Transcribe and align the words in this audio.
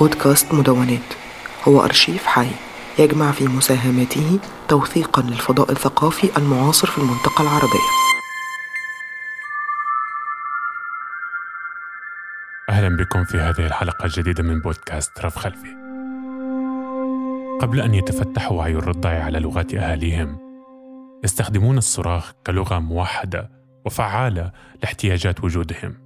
بودكاست 0.00 0.54
مدونات. 0.54 1.00
هو 1.68 1.84
أرشيف 1.84 2.26
حي 2.26 2.50
يجمع 2.98 3.32
في 3.32 3.48
مساهماته 3.48 4.38
توثيقا 4.68 5.22
للفضاء 5.22 5.70
الثقافي 5.72 6.36
المعاصر 6.36 6.86
في 6.86 6.98
المنطقة 6.98 7.42
العربية. 7.42 7.88
أهلا 12.68 12.96
بكم 12.96 13.24
في 13.24 13.38
هذه 13.38 13.66
الحلقة 13.66 14.04
الجديدة 14.04 14.42
من 14.42 14.60
بودكاست 14.60 15.20
رف 15.20 15.36
خلفي. 15.36 15.76
قبل 17.60 17.80
أن 17.80 17.94
يتفتح 17.94 18.52
وعي 18.52 18.72
الرضع 18.72 19.24
على 19.24 19.38
لغات 19.38 19.74
أهاليهم 19.74 20.38
يستخدمون 21.24 21.78
الصراخ 21.78 22.32
كلغة 22.46 22.78
موحدة 22.78 23.50
وفعالة 23.84 24.52
لاحتياجات 24.82 25.44
وجودهم. 25.44 26.01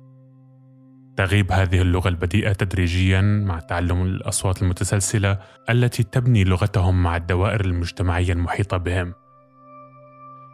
تغيب 1.17 1.53
هذه 1.53 1.83
اللغة 1.83 2.09
البديئة 2.09 2.53
تدريجيا 2.53 3.21
مع 3.21 3.59
تعلم 3.59 4.03
الأصوات 4.03 4.63
المتسلسلة 4.63 5.39
التي 5.71 6.03
تبني 6.03 6.45
لغتهم 6.45 7.03
مع 7.03 7.17
الدوائر 7.17 7.61
المجتمعية 7.65 8.33
المحيطة 8.33 8.77
بهم. 8.77 9.15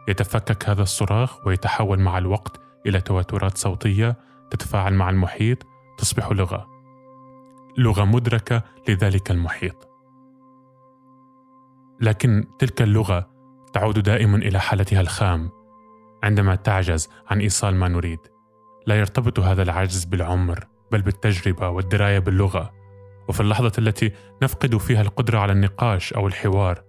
يتفكك 0.07 0.69
هذا 0.69 0.81
الصراخ 0.81 1.47
ويتحول 1.47 1.99
مع 1.99 2.17
الوقت 2.17 2.61
إلى 2.85 3.01
تواترات 3.01 3.57
صوتية 3.57 4.15
تتفاعل 4.51 4.93
مع 4.93 5.09
المحيط 5.09 5.57
تصبح 5.97 6.31
لغة. 6.31 6.67
لغة 7.77 8.03
مدركة 8.05 8.61
لذلك 8.89 9.31
المحيط. 9.31 9.89
لكن 12.01 12.45
تلك 12.59 12.81
اللغة 12.81 13.29
تعود 13.73 13.99
دائما 13.99 14.37
إلى 14.37 14.59
حالتها 14.59 15.01
الخام 15.01 15.49
عندما 16.23 16.55
تعجز 16.55 17.09
عن 17.27 17.39
إيصال 17.39 17.75
ما 17.75 17.87
نريد. 17.87 18.32
لا 18.87 18.95
يرتبط 18.95 19.39
هذا 19.39 19.63
العجز 19.63 20.05
بالعمر 20.05 20.67
بل 20.91 21.01
بالتجربة 21.01 21.69
والدراية 21.69 22.19
باللغة. 22.19 22.73
وفي 23.29 23.39
اللحظة 23.39 23.71
التي 23.77 24.11
نفقد 24.43 24.77
فيها 24.77 25.01
القدرة 25.01 25.39
على 25.39 25.51
النقاش 25.51 26.13
أو 26.13 26.27
الحوار 26.27 26.83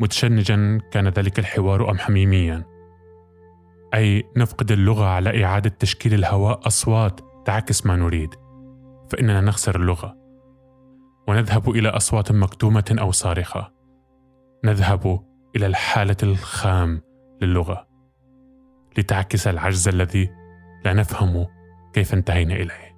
متشنجا 0.00 0.80
كان 0.90 1.08
ذلك 1.08 1.38
الحوار 1.38 1.90
أم 1.90 1.98
حميميا. 1.98 2.64
أي 3.94 4.24
نفقد 4.36 4.72
اللغة 4.72 5.04
على 5.04 5.44
إعادة 5.44 5.70
تشكيل 5.78 6.14
الهواء 6.14 6.66
أصوات 6.66 7.20
تعكس 7.44 7.86
ما 7.86 7.96
نريد. 7.96 8.34
فإننا 9.10 9.40
نخسر 9.40 9.76
اللغة. 9.76 10.16
ونذهب 11.28 11.70
إلى 11.70 11.88
أصوات 11.88 12.32
مكتومة 12.32 12.96
أو 13.00 13.12
صارخة. 13.12 13.72
نذهب 14.64 15.26
إلى 15.56 15.66
الحالة 15.66 16.16
الخام 16.22 17.02
للغة. 17.42 17.88
لتعكس 18.98 19.48
العجز 19.48 19.88
الذي 19.88 20.39
لا 20.84 20.92
نفهم 20.92 21.46
كيف 21.92 22.14
انتهينا 22.14 22.54
إليه. 22.54 22.96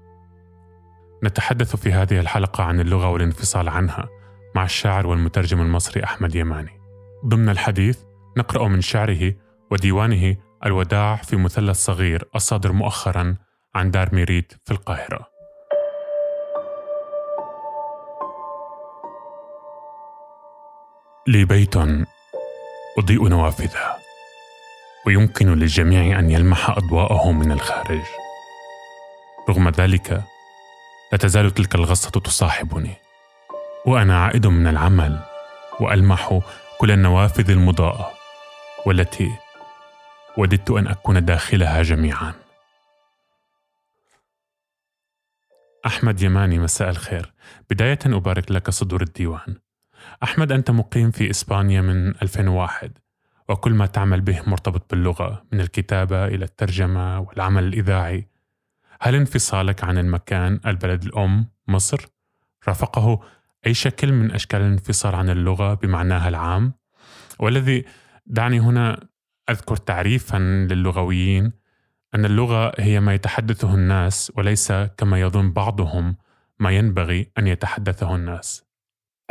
نتحدث 1.25 1.77
في 1.77 1.93
هذه 1.93 2.21
الحلقة 2.21 2.65
عن 2.65 2.81
اللغة 2.81 3.09
والانفصال 3.09 3.69
عنها 3.69 4.09
مع 4.55 4.65
الشاعر 4.65 5.07
والمترجم 5.07 5.61
المصري 5.61 6.05
أحمد 6.05 6.35
يماني. 6.35 6.81
ضمن 7.27 7.49
الحديث 7.49 8.03
نقرأ 8.37 8.69
من 8.69 8.81
شعره 8.81 9.35
وديوانه 9.71 10.37
الوداع 10.67 11.17
في 11.17 11.37
مثلث 11.37 11.77
صغير 11.77 12.29
الصادر 12.35 12.73
مؤخرا 12.73 13.37
عن 13.75 13.91
دار 13.91 14.15
ميريت 14.15 14.53
في 14.65 14.71
القاهرة. 14.71 15.33
لي 21.27 21.45
بيت 21.45 21.77
أضيء 22.99 23.29
نوافذه. 23.29 24.02
ويمكن 25.07 25.55
للجميع 25.55 26.19
أن 26.19 26.31
يلمح 26.31 26.71
أضواءه 26.71 27.33
من 27.33 27.53
الخارج. 27.53 28.03
رغم 29.49 29.69
ذلك 29.69 30.23
لا 31.13 31.19
تزال 31.19 31.51
تلك 31.51 31.75
الغصة 31.75 32.11
تصاحبني 32.11 32.95
وأنا 33.87 34.25
عائد 34.25 34.47
من 34.47 34.67
العمل 34.67 35.19
وألمح 35.81 36.41
كل 36.79 36.91
النوافذ 36.91 37.51
المضاءة 37.51 38.11
والتي 38.87 39.31
وددت 40.39 40.71
أن 40.71 40.87
أكون 40.87 41.25
داخلها 41.25 41.83
جميعا. 41.83 42.35
أحمد 45.87 46.23
يماني 46.23 46.59
مساء 46.59 46.91
الخير. 46.91 47.33
بداية 47.71 47.99
أبارك 48.07 48.51
لك 48.51 48.71
صدور 48.71 49.03
الديوان. 49.03 49.57
أحمد 50.23 50.53
أنت 50.53 50.71
مقيم 50.71 51.11
في 51.11 51.31
إسبانيا 51.31 51.81
من 51.81 52.09
2001 52.23 53.02
وكل 53.49 53.73
ما 53.75 53.87
تعمل 53.87 54.21
به 54.21 54.43
مرتبط 54.47 54.91
باللغة 54.91 55.45
من 55.53 55.61
الكتابة 55.61 56.25
إلى 56.25 56.45
الترجمة 56.45 57.21
والعمل 57.21 57.65
الإذاعي 57.65 58.29
هل 59.01 59.15
انفصالك 59.15 59.85
عن 59.85 59.99
المكان 59.99 60.61
البلد 60.67 61.05
الأم 61.05 61.47
مصر 61.69 62.07
رافقه 62.69 63.21
أي 63.67 63.75
شكل 63.75 64.13
من 64.13 64.33
أشكال 64.33 64.61
الانفصال 64.61 65.15
عن 65.15 65.31
اللغة 65.31 65.75
بمعناها 65.75 66.29
العام؟ 66.29 66.73
والذي 67.39 67.85
دعني 68.27 68.61
هنا 68.61 69.09
أذكر 69.51 69.77
تعريفا 69.77 70.39
للغويين 70.71 71.53
أن 72.15 72.25
اللغة 72.25 72.73
هي 72.79 73.01
ما 73.01 73.15
يتحدثه 73.15 73.75
الناس 73.75 74.33
وليس 74.37 74.73
كما 74.73 75.21
يظن 75.21 75.53
بعضهم 75.53 76.17
ما 76.59 76.71
ينبغي 76.71 77.31
أن 77.39 77.47
يتحدثه 77.47 78.15
الناس 78.15 78.65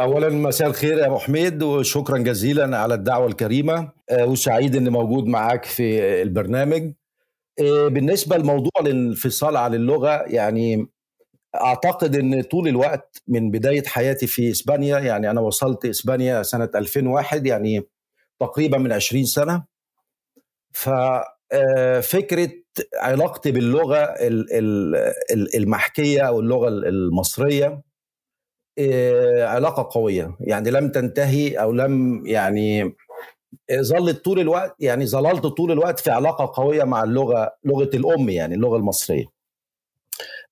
اولا 0.02 0.30
مساء 0.30 0.68
الخير 0.68 0.98
يا 0.98 1.06
أبو 1.06 1.18
حميد 1.18 1.64
وشكرا 1.64 2.18
جزيلا 2.18 2.78
على 2.78 2.94
الدعوة 2.94 3.28
الكريمة 3.28 3.92
آه، 4.10 4.26
وسعيد 4.26 4.76
إني 4.76 4.90
موجود 4.90 5.26
معاك 5.26 5.66
في 5.66 6.22
البرنامج. 6.22 6.94
آه، 7.62 7.88
بالنسبة 7.88 8.38
لموضوع 8.38 8.72
الانفصال 8.80 9.58
عن 9.58 9.74
اللغة 9.74 10.24
يعني 10.28 10.88
أعتقد 11.56 12.16
إن 12.16 12.42
طول 12.42 12.68
الوقت 12.68 13.22
من 13.28 13.52
بداية 13.52 13.84
حياتي 13.84 14.28
في 14.28 14.52
إسبانيا 14.52 15.00
يعني 15.00 15.32
أنا 15.32 15.42
وصلت 15.42 15.86
إسبانيا 15.86 16.44
سنة 16.44 16.70
2001 16.76 17.46
يعني 17.46 17.84
تقريبا 18.40 18.78
من 18.78 18.92
20 18.92 19.26
سنة. 19.26 19.66
ففكره 20.74 22.44
آه، 22.44 22.98
علاقتي 23.02 23.52
باللغة 23.52 24.16
المحكية 25.56 26.22
أو 26.22 26.40
اللغة 26.40 26.68
المصرية 26.68 27.91
علاقة 29.44 29.90
قوية. 29.92 30.38
يعني 30.40 30.72
لم 30.72 30.90
تنتهي 30.92 31.56
أو 31.56 31.72
لم 31.72 32.26
يعني 32.26 32.84
آه، 33.70 33.82
ظلت 33.82 34.26
طول 34.26 34.40
الوقت 34.40 34.76
يعني 34.80 35.08
ظللت 35.08 35.46
طول 35.46 35.72
الوقت 35.72 36.00
في 36.00 36.12
علاقة 36.12 36.64
قوية 36.64 36.84
مع 36.84 37.04
اللغة 37.04 37.56
لغة 37.64 37.90
الأم 37.94 38.30
يعني 38.30 38.56
اللغة 38.56 38.78
المصرية. 38.78 39.26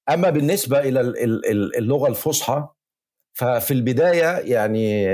أما 0.09 0.29
بالنسبة 0.29 0.79
إلى 0.79 1.01
اللغة 1.77 2.07
الفصحى 2.07 2.67
ففي 3.33 3.71
البداية 3.71 4.37
يعني 4.37 5.07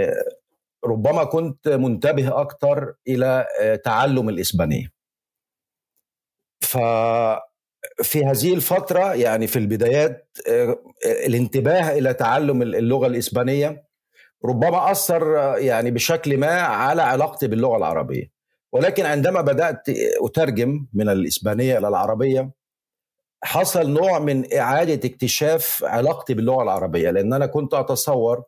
ربما 0.85 1.23
كنت 1.23 1.67
منتبه 1.67 2.41
أكثر 2.41 2.93
إلى 3.07 3.47
آه، 3.61 3.75
تعلم 3.75 4.29
الإسبانية. 4.29 4.87
ف 6.61 6.77
في 8.03 8.25
هذه 8.25 8.53
الفترة 8.53 9.13
يعني 9.13 9.47
في 9.47 9.59
البدايات 9.59 10.37
آه، 10.49 10.79
الانتباه 11.05 11.91
إلى 11.97 12.13
تعلم 12.13 12.61
اللغة 12.61 13.07
الإسبانية 13.07 13.85
ربما 14.45 14.91
أثر 14.91 15.39
آه، 15.39 15.57
يعني 15.57 15.91
بشكل 15.91 16.37
ما 16.37 16.61
على 16.61 17.01
علاقتي 17.01 17.47
باللغة 17.47 17.77
العربية. 17.77 18.31
ولكن 18.71 19.05
عندما 19.05 19.41
بدأت 19.41 19.83
أترجم 20.25 20.85
من 20.93 21.09
الإسبانية 21.09 21.77
إلى 21.77 21.87
العربية 21.87 22.51
حصل 23.43 23.89
نوع 23.89 24.19
من 24.19 24.53
إعادة 24.53 25.09
اكتشاف 25.09 25.83
علاقتي 25.83 26.33
باللغة 26.33 26.63
العربية 26.63 27.11
لأن 27.11 27.33
أنا 27.33 27.45
كنت 27.45 27.73
أتصور 27.73 28.43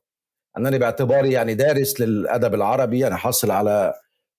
أنني 0.57 0.77
باعتباري 0.77 1.31
يعني 1.31 1.53
دارس 1.53 2.01
للأدب 2.01 2.53
العربي 2.53 3.07
أنا 3.07 3.15
حاصل 3.15 3.51
على 3.51 3.93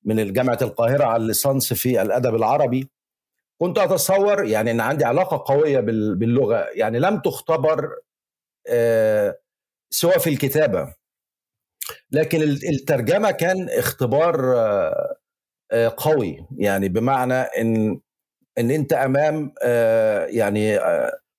من 0.04 0.32
جامعة 0.32 0.58
القاهرة 0.62 1.04
على 1.04 1.22
الليسانس 1.22 1.72
في 1.72 2.02
الأدب 2.02 2.34
العربي. 2.34 2.88
كنت 3.58 3.78
أتصور 3.78 4.44
يعني 4.44 4.70
إن 4.70 4.80
عندي 4.80 5.04
علاقة 5.04 5.54
قوية 5.54 5.80
باللغة. 5.80 6.66
يعني 6.74 6.98
لم 6.98 7.20
تختبر 7.20 7.96
آه، 8.68 9.38
سوى 9.90 10.12
في 10.12 10.30
الكتابة. 10.30 10.94
لكن 12.12 12.42
الترجمة 12.42 13.30
كان 13.30 13.68
اختبار 13.70 14.56
آه، 14.58 15.16
آه، 15.72 15.94
قوي. 15.96 16.46
يعني 16.58 16.88
بمعنى 16.88 17.34
إن 17.34 18.00
إن 18.58 18.70
أنت 18.70 18.92
أمام 18.92 19.54
يعني 20.30 20.78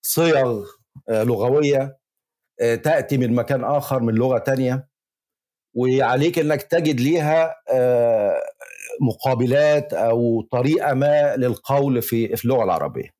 صيغ 0.01 0.66
لغوية 1.10 2.00
تأتي 2.60 3.18
من 3.18 3.33
مكان 3.36 3.63
آخر 3.63 4.00
من 4.01 4.13
لغة 4.16 4.38
تانية 4.39 4.88
وعليك 5.75 6.39
إنك 6.39 6.63
تجد 6.63 7.00
ليها 7.01 7.56
مقابلات 9.01 9.94
أو 9.94 10.48
طريقة 10.51 10.94
ما 10.94 11.36
للقول 11.36 12.01
في 12.01 12.44
اللغة 12.44 12.63
العربية. 12.63 13.19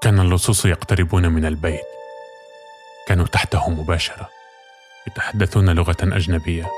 كان 0.00 0.20
اللصوص 0.20 0.66
يقتربون 0.66 1.28
من 1.28 1.44
البيت. 1.44 1.86
كانوا 3.08 3.26
تحته 3.26 3.70
مباشرة 3.70 4.28
يتحدثون 5.06 5.70
لغة 5.70 5.96
أجنبية 6.02 6.70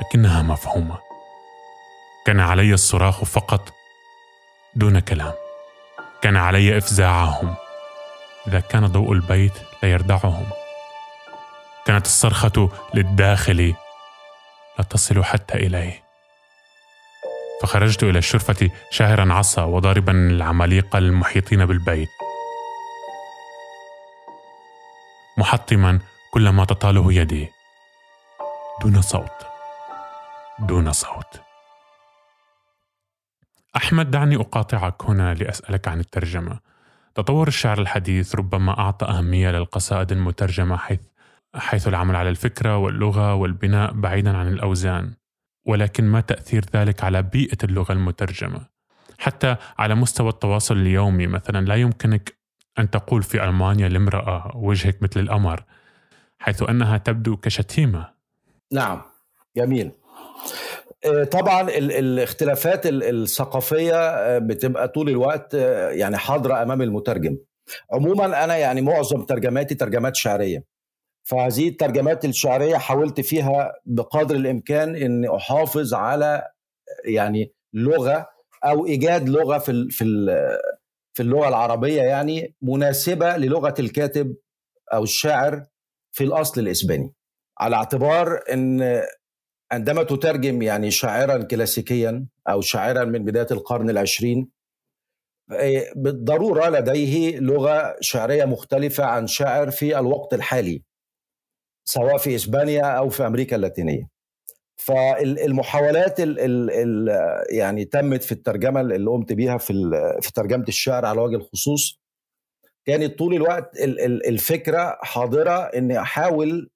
لكنها 0.00 0.42
مفهومة. 0.42 0.98
كان 2.26 2.40
علي 2.40 2.74
الصراخ 2.74 3.24
فقط 3.24 3.68
دون 4.76 5.00
كلام. 5.00 5.32
كان 6.22 6.36
علي 6.36 6.78
إفزاعهم. 6.78 7.54
إذا 8.48 8.60
كان 8.60 8.86
ضوء 8.86 9.12
البيت 9.12 9.52
لا 9.82 9.92
يردعهم. 9.92 10.61
كانت 11.92 12.06
الصرخة 12.06 12.70
للداخل 12.94 13.74
لا 14.78 14.84
تصل 14.84 15.24
حتى 15.24 15.54
إليه. 15.54 16.04
فخرجت 17.62 18.02
إلى 18.02 18.18
الشرفة 18.18 18.70
شاهرا 18.90 19.32
عصا 19.32 19.64
وضاربا 19.64 20.12
العماليق 20.12 20.96
المحيطين 20.96 21.66
بالبيت. 21.66 22.08
محطما 25.38 25.98
كل 26.34 26.48
ما 26.48 26.64
تطاله 26.64 27.12
يدي. 27.12 27.48
دون 28.82 29.02
صوت. 29.02 29.46
دون 30.58 30.92
صوت. 30.92 31.40
أحمد 33.76 34.10
دعني 34.10 34.36
أقاطعك 34.36 35.02
هنا 35.04 35.34
لأسألك 35.34 35.88
عن 35.88 36.00
الترجمة. 36.00 36.58
تطور 37.14 37.48
الشعر 37.48 37.80
الحديث 37.80 38.34
ربما 38.34 38.78
أعطى 38.78 39.06
أهمية 39.06 39.50
للقصائد 39.50 40.12
المترجمة 40.12 40.76
حيث 40.76 41.00
حيث 41.54 41.88
العمل 41.88 42.16
على 42.16 42.28
الفكرة 42.28 42.76
واللغة 42.76 43.34
والبناء 43.34 43.92
بعيدا 43.92 44.36
عن 44.36 44.48
الأوزان 44.48 45.12
ولكن 45.66 46.04
ما 46.04 46.20
تأثير 46.20 46.64
ذلك 46.74 47.04
على 47.04 47.22
بيئة 47.22 47.58
اللغة 47.64 47.92
المترجمة؟ 47.92 48.60
حتى 49.18 49.56
على 49.78 49.94
مستوى 49.94 50.28
التواصل 50.28 50.76
اليومي 50.76 51.26
مثلا 51.26 51.66
لا 51.66 51.74
يمكنك 51.74 52.38
أن 52.78 52.90
تقول 52.90 53.22
في 53.22 53.44
ألمانيا 53.44 53.88
لامرأة 53.88 54.56
وجهك 54.56 55.02
مثل 55.02 55.20
القمر 55.20 55.64
حيث 56.38 56.62
أنها 56.62 56.96
تبدو 56.98 57.36
كشتيمة. 57.36 58.08
نعم 58.72 59.02
جميل. 59.56 59.90
آه، 61.04 61.24
طبعا 61.24 61.68
الاختلافات 61.70 62.86
الثقافية 62.86 63.94
آه، 63.96 64.38
بتبقى 64.38 64.88
طول 64.88 65.08
الوقت 65.08 65.54
آه، 65.54 65.90
يعني 65.90 66.16
حاضرة 66.16 66.62
أمام 66.62 66.82
المترجم. 66.82 67.38
عموما 67.92 68.44
أنا 68.44 68.56
يعني 68.56 68.80
معظم 68.80 69.22
ترجماتي 69.22 69.74
ترجمات 69.74 70.16
شعرية. 70.16 70.64
فهذه 71.24 71.68
الترجمات 71.68 72.24
الشعرية 72.24 72.76
حاولت 72.76 73.20
فيها 73.20 73.72
بقدر 73.86 74.34
الإمكان 74.36 74.96
اني 74.96 75.36
أحافظ 75.36 75.94
على 75.94 76.48
يعني 77.04 77.52
لغة 77.74 78.26
أو 78.64 78.86
إيجاد 78.86 79.28
لغة 79.28 79.58
في 79.58 79.88
في 79.90 80.04
في 81.14 81.22
اللغة 81.22 81.48
العربية 81.48 82.02
يعني 82.02 82.54
مناسبة 82.62 83.36
للغة 83.36 83.74
الكاتب 83.78 84.36
أو 84.92 85.02
الشاعر 85.02 85.66
في 86.12 86.24
الأصل 86.24 86.60
الإسباني. 86.60 87.12
على 87.58 87.76
اعتبار 87.76 88.40
إن 88.52 89.02
عندما 89.72 90.02
تترجم 90.02 90.62
يعني 90.62 90.90
شاعرا 90.90 91.42
كلاسيكيا 91.42 92.26
أو 92.48 92.60
شاعرا 92.60 93.04
من 93.04 93.24
بداية 93.24 93.46
القرن 93.50 93.90
العشرين 93.90 94.50
بالضرورة 95.96 96.68
لديه 96.68 97.38
لغة 97.38 97.96
شعرية 98.00 98.44
مختلفة 98.44 99.04
عن 99.04 99.26
شاعر 99.26 99.70
في 99.70 99.98
الوقت 99.98 100.34
الحالي. 100.34 100.82
سواء 101.84 102.16
في 102.16 102.34
إسبانيا 102.34 102.82
أو 102.98 103.08
في 103.08 103.26
أمريكا 103.26 103.56
اللاتينية 103.56 104.08
فالمحاولات 104.76 106.20
ال 106.20 106.40
ال 106.40 106.70
ال 106.70 107.08
يعني 107.56 107.84
تمت 107.84 108.22
في 108.22 108.32
الترجمة 108.32 108.80
اللي 108.80 109.10
قمت 109.10 109.32
بيها 109.32 109.58
في 109.58 109.72
في 110.22 110.32
ترجمة 110.32 110.64
الشعر 110.68 111.04
على 111.06 111.20
وجه 111.20 111.36
الخصوص 111.36 112.00
كانت 112.86 113.18
طول 113.18 113.34
الوقت 113.34 113.70
الفكرة 114.28 114.98
حاضرة 115.02 115.52
إني 115.60 116.00
أحاول 116.00 116.70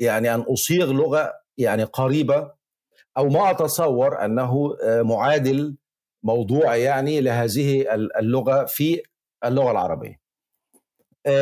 يعني 0.00 0.34
أن 0.34 0.40
أصيغ 0.40 0.92
لغة 0.92 1.32
يعني 1.58 1.84
قريبة 1.84 2.52
أو 3.18 3.28
ما 3.28 3.50
أتصور 3.50 4.24
أنه 4.24 4.76
معادل 4.84 5.76
موضوع 6.22 6.76
يعني 6.76 7.20
لهذه 7.20 7.94
اللغة 7.94 8.64
في 8.64 9.02
اللغة 9.44 9.70
العربية. 9.70 10.20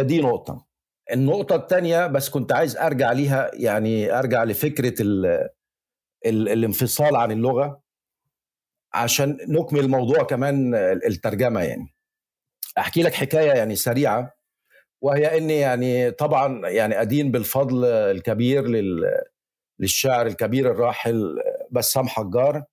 دي 0.01 0.21
نقطة. 0.21 0.67
النقطة 1.13 1.57
الثانية 1.57 2.07
بس 2.07 2.29
كنت 2.29 2.53
عايز 2.53 2.77
أرجع 2.77 3.13
ليها 3.13 3.51
يعني 3.55 4.19
أرجع 4.19 4.45
لفكرة 4.45 5.03
ال 5.03 5.27
ال 6.27 6.49
الانفصال 6.49 7.17
عن 7.17 7.33
اللغة 7.33 7.81
عشان 8.95 9.39
نكمل 9.49 9.81
الموضوع 9.81 10.23
كمان 10.23 10.75
الترجمة 10.75 11.61
يعني. 11.61 11.95
أحكي 12.79 13.03
لك 13.03 13.15
حكاية 13.15 13.53
يعني 13.53 13.77
سريعة 13.77 14.35
وهي 15.03 15.39
أني 15.39 15.59
يعني 15.59 16.11
طبعا 16.11 16.69
يعني 16.69 17.01
أدين 17.01 17.31
بالفضل 17.31 17.85
الكبير 17.85 18.67
للشاعر 19.81 20.27
الكبير 20.27 20.71
الراحل 20.71 21.37
بسام 21.71 22.09
حجار 22.09 22.65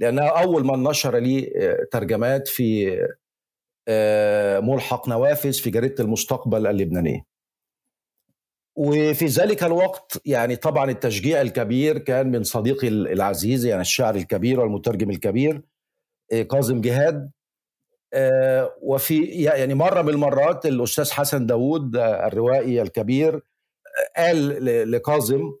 لأنها 0.00 0.28
أول 0.42 0.64
من 0.64 0.82
نشر 0.82 1.16
لي 1.16 1.52
ترجمات 1.92 2.48
في 2.48 2.96
ملحق 4.62 5.08
نوافذ 5.08 5.52
في 5.52 5.70
جريدة 5.70 6.04
المستقبل 6.04 6.66
اللبنانية. 6.66 7.24
وفي 8.80 9.26
ذلك 9.26 9.64
الوقت 9.64 10.20
يعني 10.24 10.56
طبعا 10.56 10.90
التشجيع 10.90 11.40
الكبير 11.40 11.98
كان 11.98 12.30
من 12.30 12.42
صديقي 12.42 12.88
العزيز 12.88 13.64
يعني 13.64 13.80
الشاعر 13.80 14.14
الكبير 14.14 14.60
والمترجم 14.60 15.10
الكبير 15.10 15.62
آه، 16.32 16.42
كاظم 16.42 16.80
جهاد. 16.80 17.30
آه، 18.14 18.74
وفي 18.82 19.24
يعني 19.24 19.74
مرة 19.74 20.02
من 20.02 20.08
المرات 20.08 20.66
الأستاذ 20.66 21.10
حسن 21.10 21.46
داوود 21.46 21.96
آه، 21.96 22.26
الروائي 22.26 22.82
الكبير 22.82 23.42
قال 24.16 24.64
لكاظم 24.90 25.52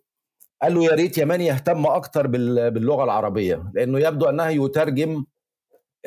قال 0.62 0.74
له 0.74 0.84
يا 0.84 0.94
ريت 0.94 1.18
يمان 1.18 1.40
يهتم 1.40 1.86
أكتر 1.86 2.26
باللغة 2.26 3.04
العربية 3.04 3.70
لأنه 3.74 3.98
يبدو 3.98 4.26
أنها 4.28 4.50
يترجم 4.50 5.24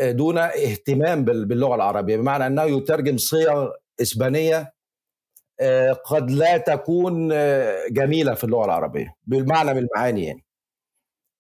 دون 0.02 0.38
اهتمام 0.38 1.26
باللغة 1.26 1.76
العربية 1.76 2.18
بمعنى 2.18 2.48
أنه 2.48 2.64
يترجم 2.64 3.18
صيغ 3.18 3.70
إسبانية 4.02 4.58
آه، 4.58 4.73
قد 6.06 6.32
لا 6.32 6.58
تكون 6.58 7.30
آه، 7.34 7.88
جميلة 7.90 8.34
في 8.34 8.44
اللغة 8.44 8.66
العربية 8.66 9.16
بالمعنى 9.28 9.74
من 9.74 9.80
المعاني 9.80 10.26
يعني. 10.26 10.46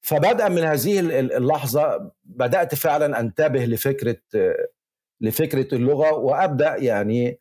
فبدأ 0.02 0.50
من 0.50 0.64
هذه 0.64 1.00
اللحظة 1.20 2.12
بدأت 2.24 2.76
فعلا 2.76 3.20
أنتبه 3.20 3.66
لفكرة 3.66 4.18
آه، 4.36 4.68
لفكرة 5.22 5.76
اللغة 5.76 6.14
وأبدأ 6.14 6.76
يعني 6.76 7.40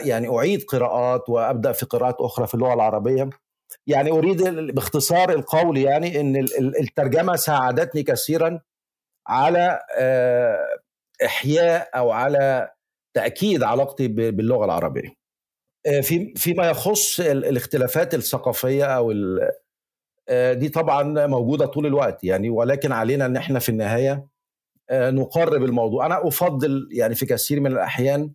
يعني 0.00 0.28
أعيد 0.36 0.64
قراءات 0.64 1.28
وأبدأ 1.28 1.72
في 1.72 1.86
قراءات 1.86 2.16
أخرى 2.20 2.46
في 2.46 2.54
اللغة 2.54 2.74
العربية. 2.74 3.30
يعني 3.86 4.10
أريد 4.10 4.42
باختصار 4.74 5.30
القول 5.30 5.78
يعني 5.78 6.20
إن 6.20 6.36
الترجمة 6.80 7.36
ساعدتني 7.36 8.02
كثيرا 8.02 8.60
على 9.26 9.80
إحياء 11.24 11.98
أو 11.98 12.10
على 12.10 12.70
تأكيد 13.14 13.62
علاقتي 13.62 14.08
باللغة 14.08 14.64
العربية. 14.64 15.08
آه، 15.08 15.15
في 15.86 16.34
فيما 16.36 16.70
يخص 16.70 17.20
الاختلافات 17.20 18.14
الثقافية 18.14 18.84
أو 18.84 19.12
آه، 20.28 20.52
دي 20.52 20.68
طبعا 20.68 21.26
موجودة 21.26 21.66
طول 21.66 21.86
الوقت 21.86 22.24
يعني 22.24 22.50
ولكن 22.50 22.92
علينا 22.92 23.26
إن 23.26 23.36
إحنا 23.36 23.58
في 23.58 23.68
النهاية 23.68 24.26
آه، 24.90 25.10
نقرب 25.10 25.62
الموضوع. 25.64 26.06
أنا 26.06 26.28
أفضل 26.28 26.88
يعني 26.92 27.14
في 27.14 27.26
كثير 27.26 27.60
من 27.60 27.72
الأحيان 27.72 28.32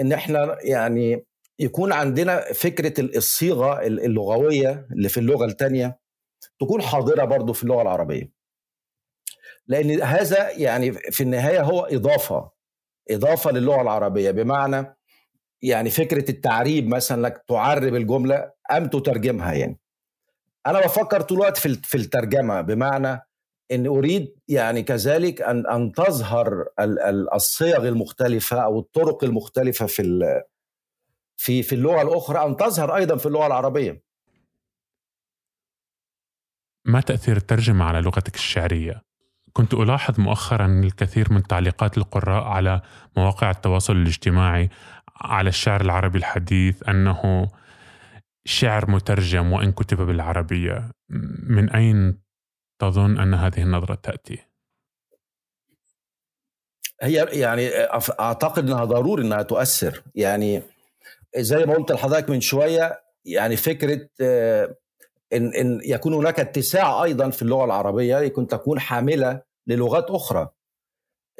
إن 0.00 0.12
إحنا 0.12 0.58
يعني 0.62 1.26
يكون 1.58 1.92
عندنا 1.92 2.52
فكرة 2.52 3.00
الصيغة 3.16 3.82
اللغوية 3.86 4.88
اللي 4.92 5.08
في 5.08 5.20
اللغة 5.20 5.44
الثانية 5.44 5.98
تكون 6.60 6.82
حاضرة 6.82 7.24
برضو 7.24 7.52
في 7.52 7.62
اللغة 7.62 7.82
العربية. 7.82 8.32
لأن 9.66 10.02
هذا 10.02 10.50
يعني 10.50 10.92
في 10.92 11.22
النهاية 11.22 11.62
هو 11.62 11.84
إضافة 11.84 12.50
إضافة 13.10 13.50
للغة 13.52 13.82
العربية. 13.82 14.30
بمعنى 14.30 14.95
يعني 15.62 15.90
فكرة 15.90 16.30
التعريب 16.30 16.88
مثلا 16.88 17.18
إنك 17.28 17.44
تعرب 17.48 17.94
الجملة 17.94 18.52
أم 18.70 18.86
تترجمها 18.86 19.52
يعني. 19.52 19.78
أنا 20.66 20.80
بفكر 20.80 21.20
طول 21.20 21.38
الوقت 21.38 21.56
في 21.56 21.74
في 21.74 21.96
الترجمة 21.96 22.60
بمعنى 22.60 23.20
إن 23.72 23.86
أريد 23.86 24.34
يعني 24.48 24.82
كذلك 24.82 25.42
أن 25.42 25.66
أن 25.66 25.92
تظهر 25.92 26.64
الصيغ 27.34 27.88
المختلفة 27.88 28.64
أو 28.64 28.78
الطرق 28.78 29.24
المختلفة 29.24 29.86
في 29.86 30.02
في 31.36 31.62
في 31.62 31.74
اللغة 31.74 32.02
الأخرى 32.02 32.46
أن 32.46 32.56
تظهر 32.56 32.96
أيضا 32.96 33.16
في 33.16 33.26
اللغة 33.26 33.46
العربية. 33.46 34.02
ما 36.84 37.00
تأثير 37.00 37.36
الترجمة 37.36 37.84
على 37.84 38.00
لغتك 38.00 38.34
الشعرية؟ 38.34 39.02
كنت 39.52 39.74
ألاحظ 39.74 40.20
مؤخرا 40.20 40.66
الكثير 40.66 41.32
من 41.32 41.42
تعليقات 41.42 41.98
القراء 41.98 42.44
على 42.44 42.80
مواقع 43.16 43.50
التواصل 43.50 43.96
الاجتماعي 43.96 44.70
على 45.20 45.48
الشعر 45.48 45.80
العربي 45.80 46.18
الحديث 46.18 46.88
أنه 46.88 47.48
شعر 48.44 48.90
مترجم 48.90 49.52
وإن 49.52 49.72
كتب 49.72 50.00
بالعربية. 50.00 50.90
من 51.48 51.70
أين 51.70 52.18
تظن 52.78 53.18
أن 53.18 53.34
هذه 53.34 53.62
النظرة 53.62 53.94
تأتي؟ 53.94 54.38
هي 57.02 57.26
يعني 57.32 57.68
أعتقد 58.20 58.70
إنها 58.70 58.84
ضروري 58.84 59.22
إنها 59.22 59.42
تؤثر. 59.42 60.02
يعني 60.14 60.62
زي 61.36 61.64
ما 61.64 61.74
قلت 61.74 61.92
لحضرتك 61.92 62.30
من 62.30 62.40
شوية 62.40 63.02
يعني 63.24 63.56
فكرة 63.56 64.08
آه، 64.20 64.76
إن 65.32 65.54
إن 65.54 65.80
يكون 65.84 66.14
هناك 66.14 66.40
اتساع 66.40 67.04
أيضا 67.04 67.30
في 67.30 67.42
اللغة 67.42 67.64
العربية 67.64 68.18
يكون 68.18 68.46
تكون 68.46 68.80
حاملة 68.80 69.42
للغات 69.66 70.10
أخرى. 70.10 70.48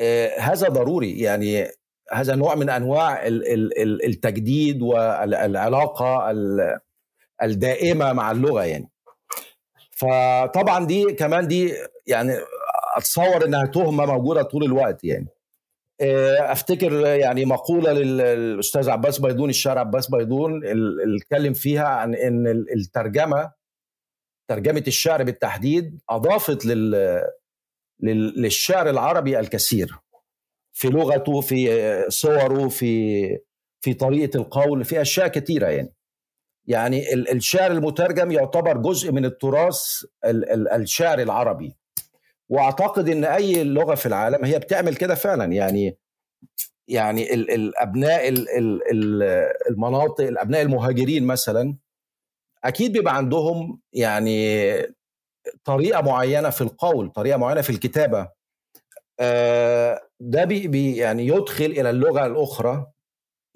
آه، 0.01 0.41
هذا 0.41 0.69
ضروري. 0.69 1.21
يعني 1.21 1.69
هذا 2.13 2.35
نوع 2.35 2.55
من 2.55 2.71
أنواع 2.71 3.27
التجديد 4.07 4.83
والعلاقة 4.83 6.31
الدائمة 7.43 8.13
مع 8.13 8.31
اللغة 8.31 8.65
يعني. 8.65 8.91
فطبعا 9.91 10.87
دي 10.87 11.05
كمان 11.13 11.49
دي 11.49 11.73
يعني 12.07 12.33
أتصور 12.97 13.45
إنها 13.45 13.67
تهمة 13.67 14.07
موجودة 14.07 14.43
طول 14.43 14.65
الوقت 14.65 15.05
يعني. 15.05 15.29
آه، 16.01 16.53
أفتكر 16.53 16.93
يعني 17.07 17.45
مقولة 17.45 17.93
للأستاذ 17.93 18.91
عباس 18.91 19.21
بيضون 19.21 19.51
الشاعر 19.51 19.79
عباس 19.79 20.11
بيضون 20.11 20.65
اللي 20.67 21.17
اتكلم 21.17 21.53
فيها 21.53 21.87
عن 21.89 22.15
إن 22.15 22.47
الترجمة 22.77 23.53
ترجمة 24.49 24.85
الشعر 24.87 25.23
بالتحديد 25.23 26.01
أضافت 26.11 26.67
لل 26.67 27.23
للشعر 28.03 28.91
العربي 28.91 29.41
الكثير. 29.41 29.99
في 30.77 30.89
لغته 30.89 31.41
في 31.41 32.05
صوره 32.09 32.69
في 32.69 33.39
في 33.81 33.95
طريقة 33.95 34.37
القول 34.37 34.85
في 34.85 35.01
أشياء 35.01 35.29
كثيرة 35.29 35.67
يعني. 35.67 35.93
يعني 36.67 37.15
الشعر 37.15 37.71
المترجم 37.73 38.31
يعتبر 38.31 38.77
جزء 38.77 39.13
من 39.13 39.25
التراث 39.25 40.05
الشعر 40.75 41.19
العربي. 41.19 41.77
وأعتقد 42.49 43.09
إن 43.09 43.25
أي 43.25 43.65
لغة 43.65 43.95
في 43.95 44.07
العالم 44.07 44.45
هي 44.45 44.59
بتعمل 44.59 44.97
كده 44.97 45.15
فعلا. 45.15 45.53
يعني 45.53 45.99
يعني 46.89 47.35
الأبناء 47.35 48.29
المناطق 49.71 50.25
الأبناء 50.25 50.63
المهاجرين 50.63 51.27
مثلا 51.27 51.77
أكيد 52.65 52.93
بيبقى 52.93 53.17
عندهم 53.17 53.81
يعني 53.93 54.73
طريقة 55.65 56.03
معينة 56.03 56.51
في 56.51 56.61
القول 56.61 57.11
طريقة 57.11 57.37
معينة 57.39 57.61
في 57.61 57.71
الكتابة. 57.71 58.19
آه، 58.21 58.36
ده 60.21 60.45
بي 60.45 60.97
يعني 60.97 61.27
يدخل 61.27 61.65
إلى 61.65 61.91
اللغة 61.91 62.27
الأخرى 62.27 62.87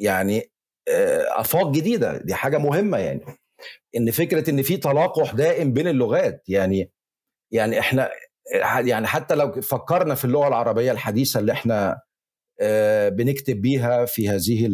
يعني 0.01 0.51
آه، 0.89 1.41
آفاق 1.41 1.71
جديدة. 1.71 2.19
دي 2.19 2.35
حاجة 2.35 2.59
مهمة 2.59 2.99
يعني. 2.99 3.25
إن 3.97 4.11
فكرة 4.11 4.51
إن 4.51 4.63
في 4.63 4.77
تلاقح 4.77 5.35
دائم 5.35 5.73
بين 5.73 5.89
اللغات 5.89 6.45
يعني 6.49 6.93
يعني 7.53 7.79
إحنا 7.81 8.11
يعني 8.81 9.07
حتى 9.07 9.35
لو 9.35 9.53
فكرنا 9.53 10.15
في 10.15 10.25
اللغة 10.25 10.49
العربية 10.49 10.93
الحديثة 10.93 11.41
اللي 11.41 11.53
إحنا 11.53 12.01
آه، 12.61 13.09
بنكتب 13.09 13.61
بيها 13.61 14.05
في 14.05 14.29
هذه 14.29 14.69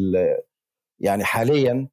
يعني 1.00 1.24
حاليا 1.24 1.88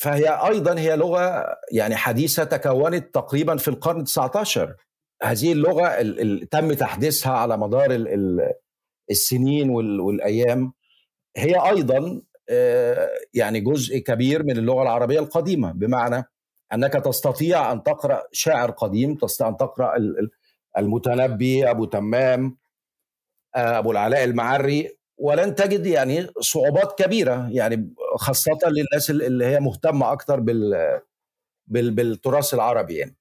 فهي 0.00 0.28
أيضا 0.28 0.78
هي 0.80 0.96
لغة 0.96 1.46
يعني 1.72 1.96
حديثة 1.96 2.44
تكونت 2.44 3.14
تقريبا 3.14 3.56
في 3.56 3.68
القرن 3.68 4.04
19 4.04 4.76
هذه 5.22 5.52
اللغة 5.52 5.86
اللي 5.86 6.46
تم 6.46 6.72
تحديثها 6.72 7.32
على 7.32 7.58
مدار 7.58 8.06
السنين 9.10 9.70
والأيام. 9.70 10.72
هي 11.36 11.54
أيضا 11.70 12.22
آه، 12.50 13.08
يعني 13.34 13.60
جزء 13.60 13.98
كبير 13.98 14.42
من 14.42 14.58
اللغة 14.58 14.82
العربية 14.82 15.20
القديمة 15.20 15.72
بمعنى 15.72 16.24
أنك 16.72 16.92
تستطيع 16.92 17.72
أن 17.72 17.82
تقرأ 17.82 18.22
شاعر 18.32 18.70
قديم 18.70 19.14
تستطيع 19.14 19.48
أن 19.48 19.56
تقرأ 19.56 19.94
المتنبي 20.78 21.70
أبو 21.70 21.84
تمام 21.84 22.58
آه، 23.56 23.78
أبو 23.78 23.90
العلاء 23.90 24.24
المعري 24.24 24.98
ولن 25.18 25.54
تجد 25.54 25.86
يعني 25.86 26.26
صعوبات 26.40 27.02
كبيرة 27.02 27.48
يعني 27.50 27.94
خاصة 28.16 28.58
للناس 28.66 29.10
اللي 29.10 29.46
هي 29.46 29.60
مهتمة 29.60 30.12
أكثر 30.12 30.40
بال 30.40 31.00
بالتراث 31.66 32.54
العربي 32.54 32.96
يعني. 32.96 33.17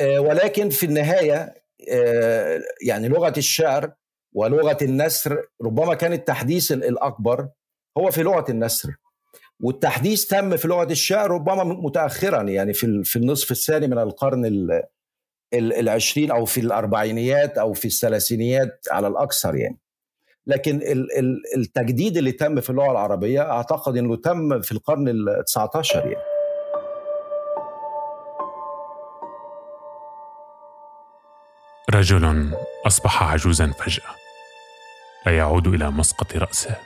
ولكن 0.00 0.70
في 0.70 0.86
النهاية 0.86 1.54
آه، 1.90 2.60
يعني 2.82 3.08
لغة 3.08 3.32
الشعر 3.36 3.92
ولغة 4.32 4.76
النثر 4.82 5.46
ربما 5.62 5.94
كان 5.94 6.12
التحديث 6.12 6.72
الأكبر 6.72 7.48
هو 7.98 8.10
في 8.10 8.22
لغة 8.22 8.44
النثر. 8.48 8.96
والتحديث 9.60 10.26
تم 10.26 10.56
في 10.56 10.68
لغة 10.68 10.92
الشعر 10.92 11.30
ربما 11.30 11.64
متاخرا 11.64 12.42
يعني 12.42 12.72
في 12.72 13.04
في 13.04 13.16
النصف 13.16 13.50
الثاني 13.50 13.86
من 13.86 13.98
القرن 13.98 14.70
العشرين 15.54 16.30
أو 16.30 16.44
في 16.44 16.60
الأربعينيات 16.60 17.58
أو 17.58 17.72
في 17.72 17.84
الثلاثينيات 17.84 18.86
على 18.90 19.08
الأكثر 19.08 19.56
يعني. 19.56 19.78
لكن 20.46 20.80
التجديد 21.56 22.16
اللي 22.16 22.32
تم 22.32 22.60
في 22.60 22.70
اللغة 22.70 22.90
العربية 22.90 23.40
أعتقد 23.40 23.96
إنه 23.96 24.16
تم 24.16 24.60
في 24.60 24.72
القرن 24.72 25.08
ال 25.08 25.44
19 25.44 25.98
يعني. 25.98 26.31
رجل 31.90 32.54
أصبح 32.86 33.22
عجوزا 33.22 33.66
فجأة 33.66 34.14
لا 35.26 35.36
يعود 35.36 35.66
إلى 35.66 35.90
مسقط 35.90 36.36
رأسه. 36.36 36.76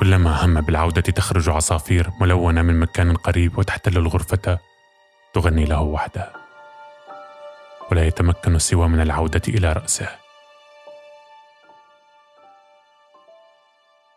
كلما 0.00 0.44
هم 0.44 0.60
بالعودة 0.60 1.00
تخرج 1.00 1.48
عصافير 1.48 2.10
ملونة 2.20 2.62
من 2.62 2.80
مكان 2.80 3.16
قريب 3.16 3.58
وتحتل 3.58 3.96
الغرفة 3.96 4.58
تغني 5.34 5.64
له 5.64 5.80
وحدها 5.82 6.32
ولا 7.90 8.06
يتمكن 8.06 8.58
سوى 8.58 8.88
من 8.88 9.00
العودة 9.00 9.42
إلى 9.48 9.72
رأسه. 9.72 10.08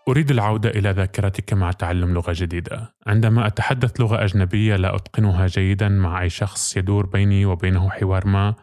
أريد 0.07 0.31
العودة 0.31 0.69
إلى 0.69 0.89
ذاكرتك 0.89 1.53
مع 1.53 1.71
تعلم 1.71 2.13
لغة 2.13 2.33
جديدة. 2.35 2.93
عندما 3.07 3.47
أتحدث 3.47 3.99
لغة 3.99 4.23
أجنبية 4.23 4.75
لا 4.75 4.95
أتقنها 4.95 5.47
جيدا 5.47 5.89
مع 5.89 6.21
أي 6.21 6.29
شخص 6.29 6.77
يدور 6.77 7.05
بيني 7.05 7.45
وبينه 7.45 7.89
حوار 7.89 8.27
ما، 8.27 8.53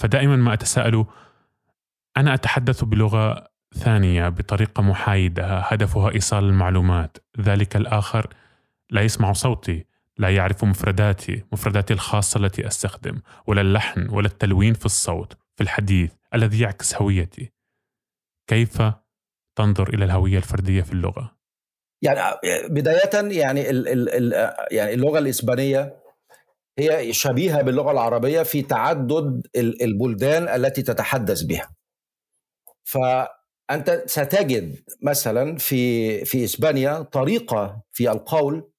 فدائما 0.00 0.36
ما 0.36 0.52
أتساءل 0.52 1.04
أنا 2.16 2.34
أتحدث 2.34 2.84
بلغة 2.84 3.50
ثانية 3.74 4.28
بطريقة 4.28 4.82
محايدة 4.82 5.58
هدفها 5.58 6.10
إيصال 6.10 6.44
المعلومات، 6.44 7.18
ذلك 7.40 7.76
الآخر 7.76 8.34
لا 8.90 9.02
يسمع 9.02 9.32
صوتي، 9.32 9.86
لا 10.18 10.28
يعرف 10.28 10.64
مفرداتي، 10.64 11.44
مفرداتي 11.52 11.94
الخاصة 11.94 12.40
التي 12.40 12.66
أستخدم، 12.66 13.20
ولا 13.46 13.60
اللحن 13.60 14.08
ولا 14.10 14.26
التلوين 14.26 14.74
في 14.74 14.86
الصوت، 14.86 15.36
في 15.56 15.62
الحديث 15.62 16.12
الذي 16.34 16.60
يعكس 16.60 16.94
هويتي. 16.94 17.52
كيف 18.46 18.82
تنظر 19.56 19.94
إلى 19.94 20.04
الهوية 20.04 20.36
الفردية 20.36 20.82
في 20.82 20.92
اللغة؟ 20.92 21.36
يعني 22.02 22.20
بداية 22.68 23.38
يعني 23.38 23.70
ال 23.70 23.88
ال 23.88 24.08
ال 24.08 24.54
يعني 24.70 24.94
اللغة 24.94 25.18
الإسبانية 25.18 25.99
هي 26.78 27.12
شبيهة 27.12 27.62
باللغة 27.62 27.90
العربية 27.90 28.42
في 28.42 28.62
تعدد 28.62 29.46
البلدان 29.56 30.48
التي 30.48 30.82
تتحدث 30.82 31.42
بها. 31.42 31.70
فأنت 32.84 34.02
ستجد 34.06 34.76
مثلا 35.02 35.56
في 35.56 36.24
في 36.24 36.44
إسبانيا 36.44 37.02
طريقة 37.02 37.82
في 37.92 38.10
القول 38.10 38.70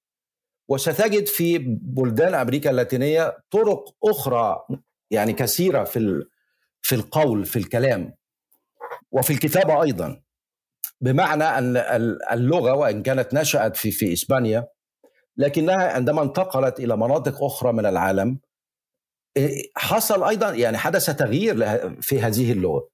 وستجد 0.68 1.26
في 1.26 1.58
بلدان 1.82 2.34
أمريكا 2.34 2.70
اللاتينية 2.70 3.38
طرق 3.50 3.84
أخرى 4.04 4.66
يعني 5.10 5.32
كثيرة 5.32 5.84
في 5.84 6.24
في 6.82 6.94
القول 6.94 7.44
في 7.44 7.56
الكلام 7.56 8.14
وفي 9.10 9.32
الكتابة 9.32 9.82
أيضا 9.82 10.22
بمعنى 11.00 11.44
أن 11.44 11.76
اللغة 12.32 12.72
وإن 12.74 13.02
كانت 13.02 13.34
نشأت 13.34 13.76
في 13.76 13.90
في 13.90 14.12
إسبانيا 14.12 14.66
لكنها 15.36 15.92
عندما 15.92 16.22
انتقلت 16.22 16.80
إلى 16.80 16.96
مناطق 16.96 17.44
أخرى 17.44 17.72
من 17.72 17.86
العالم 17.86 18.38
إيه، 19.36 19.70
حصل 19.76 20.24
أيضا 20.24 20.50
يعني 20.50 20.78
حدث 20.78 21.06
تغيير 21.06 21.56
في 22.02 22.20
هذه 22.20 22.52
اللغة. 22.52 22.88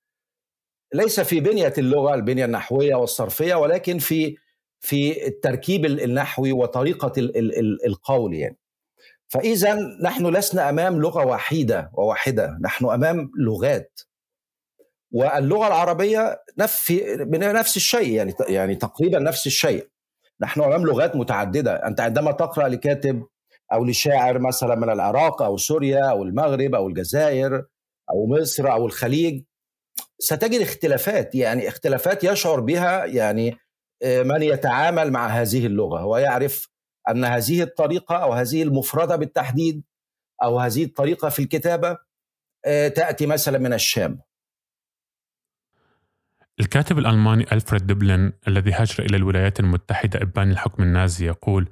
ليس 0.94 1.20
في 1.20 1.40
بنية 1.40 1.72
اللغة 1.78 2.14
البنية 2.14 2.44
النحوية 2.44 2.94
والصرفية 2.94 3.54
ولكن 3.54 3.98
في 3.98 4.36
في 4.80 5.26
التركيب 5.26 5.86
النحوي 5.86 6.52
وطريقة 6.52 7.12
القول 7.86 8.34
يعني. 8.34 8.58
فاذا 9.28 9.78
نحن 10.02 10.26
لسنا 10.26 10.68
أمام 10.68 11.00
لغة 11.00 11.26
وحيدة 11.26 11.90
وواحدة 11.94 12.58
نحن 12.60 12.84
أمام 12.84 13.30
لغات. 13.38 14.00
واللغة 15.12 15.66
العربية 15.66 16.42
نفس 16.58 16.92
نفس 17.32 17.76
الشيء 17.76 18.12
يعني 18.12 18.34
يعني 18.48 18.74
تقريبا 18.74 19.18
نفس 19.18 19.46
الشيء. 19.46 19.88
نحن 20.40 20.60
امام 20.60 20.86
لغات 20.86 21.16
متعددة. 21.16 21.86
انت 21.86 22.00
عندما 22.00 22.32
تقرأ 22.32 22.68
لكاتب 22.68 23.26
أو 23.72 23.84
لشاعر 23.84 24.38
مثلا 24.38 24.74
من 24.74 24.90
العراق 24.90 25.42
أو 25.42 25.56
سوريا 25.56 26.04
أو 26.04 26.22
المغرب 26.22 26.74
أو 26.74 26.88
الجزائر 26.88 27.64
أو 28.10 28.26
مصر 28.26 28.72
أو 28.72 28.86
الخليج 28.86 29.44
ستجد 30.18 30.60
اختلافات. 30.60 31.34
يعني 31.34 31.68
اختلافات 31.68 32.24
يشعر 32.24 32.60
بها 32.60 33.04
يعني 33.04 33.56
آه، 34.02 34.22
من 34.22 34.42
يتعامل 34.42 35.10
مع 35.10 35.26
هذه 35.26 35.66
اللغة. 35.66 36.04
ويعرف 36.04 36.68
أن 37.10 37.24
هذه 37.24 37.62
الطريقة 37.62 38.16
أو 38.16 38.32
هذه 38.32 38.62
المفردة 38.62 39.16
بالتحديد 39.16 39.84
أو 40.42 40.58
هذه 40.58 40.84
الطريقة 40.84 41.28
في 41.28 41.38
الكتابة 41.42 41.98
آه، 42.66 42.88
تأتي 42.88 43.26
مثلا 43.26 43.58
من 43.58 43.72
الشام. 43.72 44.20
الكاتب 46.60 46.98
الألماني 46.98 47.46
ألفريد 47.52 47.86
دبلن 47.86 48.32
الذي 48.48 48.72
هاجر 48.72 49.04
إلى 49.04 49.16
الولايات 49.16 49.60
المتحدة 49.60 50.22
إبان 50.22 50.50
الحكم 50.50 50.82
النازي 50.82 51.26
يقول 51.26 51.68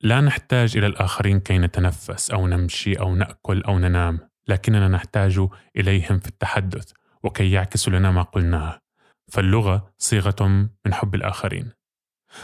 لا 0.00 0.20
نحتاج 0.20 0.76
إلى 0.76 0.86
الآخرين 0.86 1.40
كي 1.40 1.58
نتنفس 1.58 2.30
أو 2.30 2.46
نمشي 2.46 2.92
أو 2.94 3.14
نأكل 3.14 3.62
أو 3.62 3.78
ننام 3.78 4.18
لكننا 4.48 4.88
نحتاج 4.88 5.46
إليهم 5.76 6.18
في 6.18 6.28
التحدث 6.28 6.92
وكي 7.22 7.50
يعكسوا 7.50 7.92
لنا 7.92 8.10
ما 8.10 8.22
قلناه 8.22 8.78
فاللغة 9.28 9.92
صيغة 9.98 10.46
من 10.86 10.94
حب 10.94 11.14
الآخرين. 11.14 11.72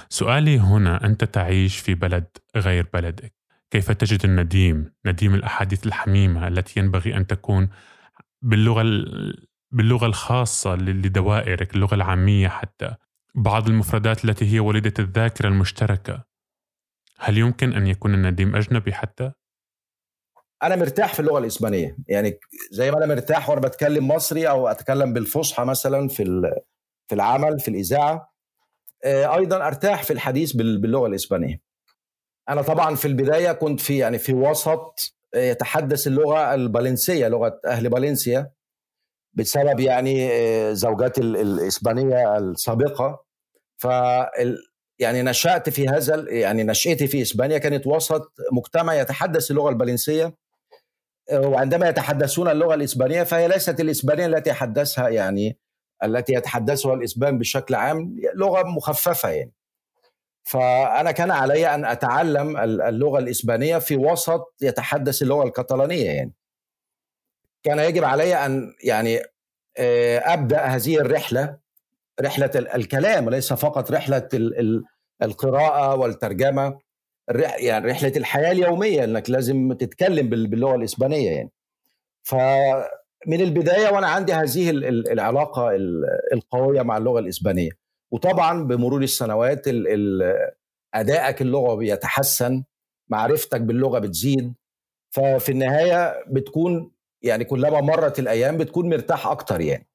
سؤالي 0.09 0.59
هنا 0.59 1.05
أنت 1.07 1.25
تعيش 1.25 1.79
في 1.79 1.95
بلد 1.95 2.27
غير 2.57 2.87
بلدك. 2.95 3.35
كيف 3.71 3.91
تجد 3.93 4.25
النديم 4.25 4.93
نديم 5.07 5.35
الأحاديث 5.35 5.87
الحميمة 5.87 6.49
التي 6.49 6.81
ينبغي 6.81 7.17
أن 7.17 7.27
تكون 7.27 7.69
باللغة 8.43 8.83
باللغة 9.75 10.07
الخاصة 10.07 10.75
لدوائرك 10.75 11.75
اللغة 11.75 11.95
العامية 11.95 12.49
حتى. 12.49 12.95
بعض 13.35 13.69
المفردات 13.69 14.25
التي 14.25 14.53
هي 14.53 14.61
وليدة 14.61 14.95
الذاكرة 14.99 15.49
المشتركة. 15.49 16.25
هل 17.19 17.39
يمكن 17.39 17.73
أن 17.73 17.87
يكون 17.87 18.15
النديم 18.15 18.57
أجنبي 18.57 18.93
حتى؟ 18.93 19.33
أنا 20.63 20.77
مرتاح 20.77 21.15
في 21.15 21.21
اللغة 21.21 21.39
الإسبانية. 21.39 21.97
يعني 22.09 22.39
زي 22.71 22.91
ما 22.91 22.99
أنا 22.99 23.07
مرتاح 23.07 23.51
وأنا 23.51 23.61
بتكلم 23.61 24.09
مصري 24.09 24.49
أو 24.49 24.69
أتكلم 24.69 25.13
بالفصحى 25.13 25.65
مثلا 25.65 26.09
في 26.09 26.25
في 27.09 27.15
العمل 27.15 27.61
في 27.61 27.69
الإذاعة. 27.69 28.35
آه، 29.05 29.37
أيضا 29.37 29.67
أرتاح 29.67 30.03
في 30.03 30.13
الحديث 30.13 30.53
باللغة 30.53 31.07
الإسبانية. 31.07 31.61
أنا 32.49 32.63
طبعا 32.63 32.95
في 32.95 33.09
البداية 33.09 33.53
كنت 33.53 33.81
في 33.81 33.99
يعني 33.99 34.19
في 34.19 34.33
وسط 34.33 35.15
آه، 35.35 35.51
يتحدث 35.51 36.07
اللغة 36.07 36.55
البالنسية 36.55 37.29
لغة 37.29 37.61
أهل 37.67 37.89
بالنسيا. 37.89 38.51
بسبب 39.35 39.81
يعني 39.81 40.33
آه، 40.33 40.73
زوجات 40.73 41.19
الإسبانية 41.19 42.39
السابقة. 42.39 43.25
ف 43.79 43.87
يعني 44.99 45.23
نشأت 45.23 45.69
في 45.69 45.89
هذا 45.89 46.25
يعني 46.29 46.65
نشأتي 46.65 47.07
في 47.07 47.23
إسبانيا 47.23 47.59
كانت 47.59 47.87
وسط 47.87 48.33
مجتمع 48.53 48.95
يتحدث 48.95 49.51
اللغة 49.51 49.69
البالنسية 49.69 50.37
آه، 51.31 51.41
وعندما 51.41 51.89
يتحدثون 51.89 52.49
اللغة 52.49 52.75
الإسبانية 52.75 53.23
فهي 53.23 53.49
ليست 53.49 53.81
الإسبانية 53.81 54.27
التي 54.27 54.51
يتحدثها 54.51 55.09
يعني 55.09 55.59
التي 56.05 56.33
يتحدثها 56.33 56.95
الإسبان 56.95 57.39
بشكل 57.39 57.75
عام 57.75 58.17
لغة 58.35 58.63
مخففة 58.63 59.29
يعني. 59.29 59.53
فأنا 60.45 61.11
كان 61.11 61.31
علي 61.31 61.75
أن 61.75 61.85
أتعلم 61.85 62.57
اللغة 62.57 63.19
الإسبانية 63.19 63.79
في 63.79 63.97
وسط 63.97 64.55
يتحدث 64.63 65.23
اللغة 65.23 65.45
الكتالونية 65.45 66.11
يعني. 66.11 66.33
كان 67.65 67.79
يجب 67.79 68.05
علي 68.05 68.35
أن 68.35 68.75
يعني 68.85 69.21
آه، 69.79 70.19
أبدأ 70.19 70.61
هذه 70.61 70.99
الرحلة 70.99 71.59
رحلة 72.21 72.51
الكلام 72.55 73.27
وليس 73.27 73.53
فقط 73.53 73.93
رحلة 73.93 74.29
القراءة 75.23 75.95
والترجمة 75.97 76.79
يعني 77.59 77.91
رحلة 77.91 78.13
الحياة 78.17 78.53
اليومية 78.53 79.05
إنك 79.05 79.31
لازم 79.31 79.73
تتكلم 79.73 80.29
باللغة 80.29 80.75
الإسبانية 80.75 81.31
يعني. 81.31 81.51
فمن 82.23 83.41
البداية 83.41 83.89
وأنا 83.93 84.07
عندي 84.07 84.33
هذه 84.33 84.71
العلاقة 84.71 85.71
القوية 86.33 86.83
مع 86.83 86.97
اللغة 86.97 87.19
الإسبانية. 87.21 87.71
وطبعا 88.11 88.65
بمرور 88.65 89.03
السنوات 89.03 89.63
أدائك 90.95 91.43
اللغة 91.43 91.75
بيتحسن 91.75 92.65
معرفتك 93.09 93.61
باللغة 93.61 93.99
بتزيد. 93.99 94.55
ففي 95.11 95.53
النهاية 95.53 96.25
بتكون 96.27 96.94
يعني 97.25 97.45
كلما 97.45 97.81
مرت 97.81 98.19
الأيام 98.19 98.57
بتكون 98.59 98.89
مرتاح 98.89 99.27
أكتر 99.27 99.61
يعني. 99.61 99.89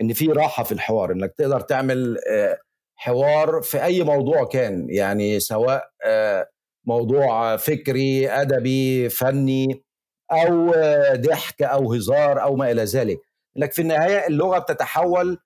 إن 0.00 0.12
في 0.12 0.26
راحة 0.26 0.64
في 0.64 0.72
الحوار 0.72 1.12
إنك 1.12 1.32
تقدر 1.38 1.60
تعمل 1.60 2.18
آه، 2.30 2.58
حوار 2.96 3.62
في 3.62 3.84
أي 3.84 4.02
موضوع 4.02 4.44
كان 4.44 4.86
يعني 4.90 5.40
سواء 5.40 5.90
آه، 6.04 6.48
موضوع 6.84 7.56
فكري 7.56 8.30
أدبي 8.30 9.08
فني 9.08 9.84
أو 10.32 10.72
آه، 10.74 11.14
ضحك 11.14 11.62
أو 11.62 11.92
هزار 11.92 12.42
أو 12.42 12.56
ما 12.56 12.70
إلى 12.70 12.84
ذلك. 12.84 13.20
إنك 13.56 13.72
في 13.72 13.82
النهاية 13.82 14.26
اللغة 14.26 14.58
بتتحول 14.58 15.38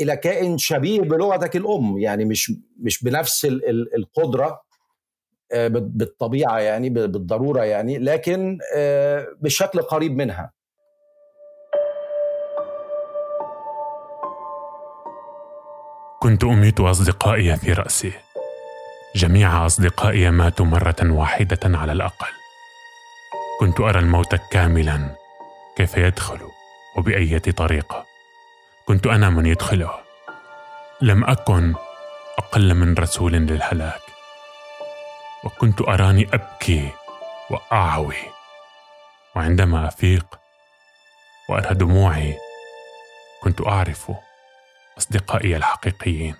إلى 0.00 0.16
كائن 0.22 0.58
شبيه 0.58 1.00
بلغتك 1.00 1.56
الأم 1.56 1.98
يعني 1.98 2.24
مش 2.24 2.52
مش 2.80 3.04
بنفس 3.04 3.44
القدرة. 3.96 4.62
بالطبيعة 5.54 6.58
يعني 6.58 6.90
بالضرورة 6.90 7.64
يعني 7.64 7.98
لكن 7.98 8.58
بشكل 9.40 9.82
قريب 9.82 10.16
منها. 10.16 10.52
كنت 16.20 16.44
أميت 16.44 16.80
أصدقائي 16.80 17.56
في 17.56 17.72
رأسي. 17.72 18.12
جميع 19.16 19.66
أصدقائي 19.66 20.30
ماتوا 20.30 20.66
مرة 20.66 20.96
واحدة 21.02 21.60
على 21.64 21.92
الأقل. 21.92 22.28
كنت 23.60 23.80
أرى 23.80 23.98
الموت 23.98 24.34
كاملا 24.34 25.16
كيف 25.76 25.96
يدخل 25.96 26.38
وبايه 26.96 27.38
طريقه 27.38 28.06
كنت 28.86 29.06
أنا 29.06 29.30
من 29.30 29.46
يدخله 29.46 29.90
لم 31.00 31.24
أكن 31.24 31.74
أقل 32.38 32.74
من 32.74 32.94
رسول 32.94 33.32
للهلاك. 33.32 34.01
وكنت 35.44 35.80
أراني 35.80 36.34
أبكي 36.34 36.90
وأعوي 37.50 38.16
وعندما 39.36 39.88
أفيق 39.88 40.38
وارى 41.48 41.74
دموعي 41.74 42.36
كنت 43.42 43.66
أعرف 43.66 44.12
أصدقائي 44.98 45.56
الحقيقيين. 45.56 46.34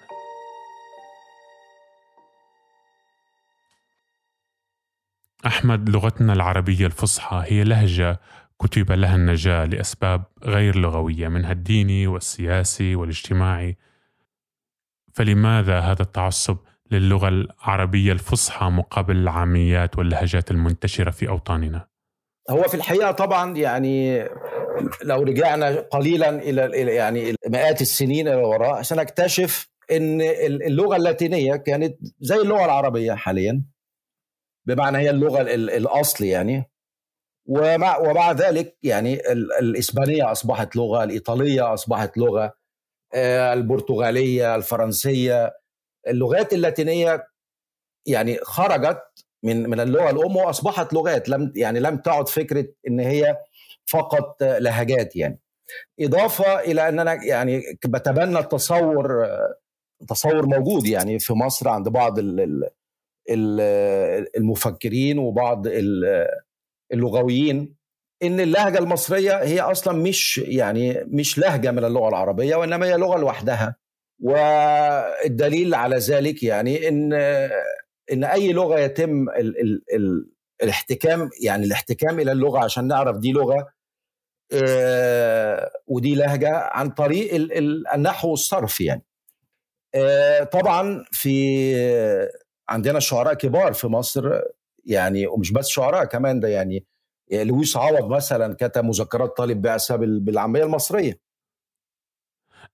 أحمد 5.46 5.88
لغتنا 5.88 6.32
العربية 6.32 6.86
الفصحى 6.86 7.44
هي 7.46 7.64
لهجة 7.64 8.20
كتب 8.58 8.92
لها 8.92 9.14
النجاة 9.14 9.64
لأسباب 9.64 10.24
غير 10.44 10.78
لغوية 10.78 11.28
منها 11.28 11.52
الديني 11.52 12.06
والسياسي 12.06 12.96
والاجتماعي. 12.96 13.76
فلماذا 15.14 15.80
هذا 15.80 16.02
التعصب؟ 16.02 16.58
للغة 16.98 17.28
العربية 17.28 18.12
الفصحى 18.12 18.66
مقابل 18.66 19.16
العاميات 19.16 19.98
واللهجات 19.98 20.50
المنتشرة 20.50 21.10
في 21.10 21.28
أوطاننا؟ 21.28 21.86
هو 22.50 22.62
في 22.62 22.74
الحقيقة 22.74 23.10
طبعا 23.10 23.56
يعني 23.56 24.24
لو 25.04 25.22
رجعنا 25.22 25.80
قليلا 25.80 26.28
إلى 26.28 26.94
يعني 26.94 27.34
مئات 27.48 27.82
السنين 27.82 28.28
إلى 28.28 28.38
الوراء 28.38 28.82
سنكتشف 28.82 29.72
إن 29.90 30.20
اللغة 30.66 30.96
اللاتينية 30.96 31.56
كانت 31.56 31.98
زي 32.20 32.36
اللغة 32.36 32.64
العربية 32.64 33.12
حاليا 33.12 33.64
بمعنى 34.66 34.98
هي 34.98 35.10
اللغة 35.10 35.40
الاصل 35.52 36.24
يعني 36.24 36.70
ومع 37.46 37.98
ومع 37.98 38.32
ذلك 38.32 38.78
يعني 38.82 39.20
الإسبانية 39.60 40.32
أصبحت 40.32 40.76
لغة 40.76 41.04
الإيطالية 41.04 41.74
أصبحت 41.74 42.18
لغة 42.18 42.54
آه، 43.14 43.52
البرتغالية 43.52 44.54
الفرنسية 44.54 45.52
اللغات 46.08 46.52
اللاتينية 46.52 47.26
يعني 48.06 48.38
خرجت 48.42 49.02
من 49.42 49.70
من 49.70 49.80
اللغة 49.80 50.10
الأم 50.10 50.36
وأصبحت 50.36 50.92
لغات 50.92 51.28
لم 51.28 51.52
يعني 51.56 51.80
لم 51.80 51.96
تعد 51.96 52.28
فكرة 52.28 52.66
إن 52.88 53.00
هي 53.00 53.38
فقط 53.86 54.42
لهجات 54.42 55.16
يعني. 55.16 55.40
إضافة 56.00 56.60
إلى 56.60 56.88
ان 56.88 56.98
أنا 56.98 57.24
يعني 57.24 57.62
بتبنى 57.86 58.38
التصور 58.38 59.26
تصور 60.08 60.46
موجود 60.46 60.86
يعني 60.86 61.18
في 61.18 61.32
مصر 61.32 61.68
عند 61.68 61.88
بعض 61.88 62.18
المفكرين 64.36 65.18
وبعض 65.18 65.66
اللغويين 66.92 67.74
إن 68.22 68.40
اللهجة 68.40 68.78
المصرية 68.78 69.42
هي 69.42 69.60
أصلا 69.60 69.98
مش 70.02 70.38
يعني 70.38 71.04
مش 71.06 71.38
لهجة 71.38 71.70
من 71.70 71.84
اللغة 71.84 72.08
العربية 72.08 72.56
وإنما 72.56 72.86
هي 72.86 72.96
لغة 72.96 73.18
لوحدها. 73.18 73.76
والدليل 74.22 75.74
على 75.74 75.96
ذلك 75.96 76.42
يعني 76.42 76.88
إن 76.88 77.12
إن 78.12 78.24
أي 78.24 78.52
لغة 78.52 78.78
يتم 78.78 79.28
ال 79.28 79.60
ال 79.60 79.82
ال 79.94 80.30
الاحتكام 80.62 81.30
يعني 81.42 81.64
الاحتكام 81.66 82.20
إلى 82.20 82.32
اللغة 82.32 82.64
عشان 82.64 82.86
نعرف 82.88 83.16
دي 83.18 83.32
لغة 83.32 83.68
آه 84.52 85.70
ودي 85.86 86.14
لهجة 86.14 86.50
عن 86.56 86.90
طريق 86.90 87.34
ال 87.34 87.52
ال 87.58 87.88
النحو 87.94 88.30
والصرف 88.30 88.80
يعني. 88.80 89.02
آه 89.94 90.44
طبعا 90.44 91.04
في 91.12 91.32
عندنا 92.68 93.00
شعراء 93.00 93.34
كبار 93.34 93.72
في 93.72 93.86
مصر 93.86 94.40
يعني 94.84 95.26
ومش 95.26 95.52
بس 95.52 95.68
شعراء 95.68 96.04
كمان 96.04 96.40
ده 96.40 96.48
يعني 96.48 96.86
لويس 97.32 97.76
عوض 97.76 98.12
مثلا 98.12 98.54
كتب 98.60 98.84
مذكرات 98.84 99.36
طالب 99.36 99.62
بعثه 99.62 99.96
بالعامية 99.96 100.62
المصرية. 100.62 101.31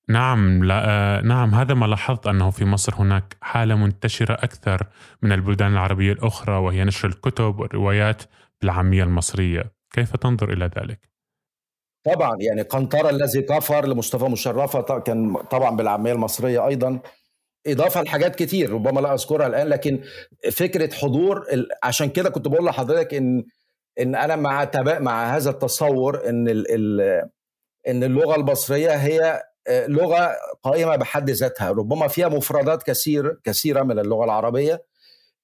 نعم 0.09 0.65
لا 0.65 1.21
نعم 1.25 1.55
هذا 1.55 1.75
ما 1.75 1.87
لاحظت 1.87 2.27
أنه 2.27 2.51
في 2.51 2.65
مصر 2.65 2.95
هناك 2.95 3.37
حالة 3.41 3.75
منتشرة 3.75 4.35
أكثر 4.35 4.87
من 5.23 5.33
البلدان 5.33 5.73
العربية 5.73 6.13
الأخرى 6.13 6.57
وهي 6.57 6.85
نشر 6.85 7.09
الكتب 7.09 7.59
والروايات 7.59 8.23
بالعامية 8.61 9.03
المصرية، 9.03 9.73
كيف 9.93 10.17
تنظر 10.17 10.53
إلى 10.53 10.71
ذلك؟ 10.79 11.09
طبعا 12.05 12.37
يعني 12.41 12.63
قنطرة 12.63 13.11
الذي 13.11 13.43
كفر 13.43 13.87
لمصطفى 13.87 14.25
مشرفة 14.25 14.99
كان 14.99 15.37
طبعا 15.37 15.77
بالعامية 15.77 16.13
المصرية 16.13 16.67
أيضا 16.67 17.01
إضافة 17.67 18.03
لحاجات 18.03 18.37
كتير 18.37 18.73
ربما 18.73 19.01
لا 19.01 19.15
أذكرها 19.15 19.47
الآن 19.47 19.67
لكن 19.67 20.03
فكرة 20.53 20.95
حضور 20.95 21.47
عشان 21.83 22.09
كده 22.09 22.31
كنت 22.31 22.49
بقول 22.49 22.65
لحضرتك 22.65 23.15
إن 23.15 23.45
إن 24.01 24.15
أنا 24.15 24.37
مع 24.37 24.71
مع 24.77 25.37
هذا 25.37 25.51
التصور 25.51 26.29
إن 26.29 26.49
ال 26.49 26.75
ال 26.75 27.01
إن 27.89 28.05
اللغة 28.05 28.37
المصرية 28.37 28.91
هي 28.91 29.43
لغة 29.69 30.37
قائمة 30.63 30.97
بحد 30.97 31.31
ذاتها 31.31 31.71
ربما 31.71 32.09
فيها 32.09 32.29
مفردات 32.29 32.83
كثير 32.83 33.41
كثيرة 33.45 33.83
من 33.83 33.99
اللغة 33.99 34.25
العربية 34.25 34.85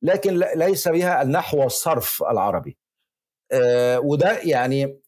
لكن 0.03 0.39
ليس 0.57 0.89
بها 0.89 1.23
النحو 1.23 1.59
والصرف 1.59 2.23
العربي. 2.23 2.79
وده 3.97 4.39
يعني 4.39 5.01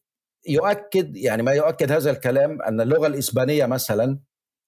يؤكد 0.47 1.17
يعني 1.17 1.43
ما 1.43 1.51
يؤكد 1.51 1.91
هذا 1.91 2.11
الكلام 2.11 2.61
أن 2.61 2.81
اللغة 2.81 3.07
الإسبانية 3.07 3.65
مثلا 3.65 4.19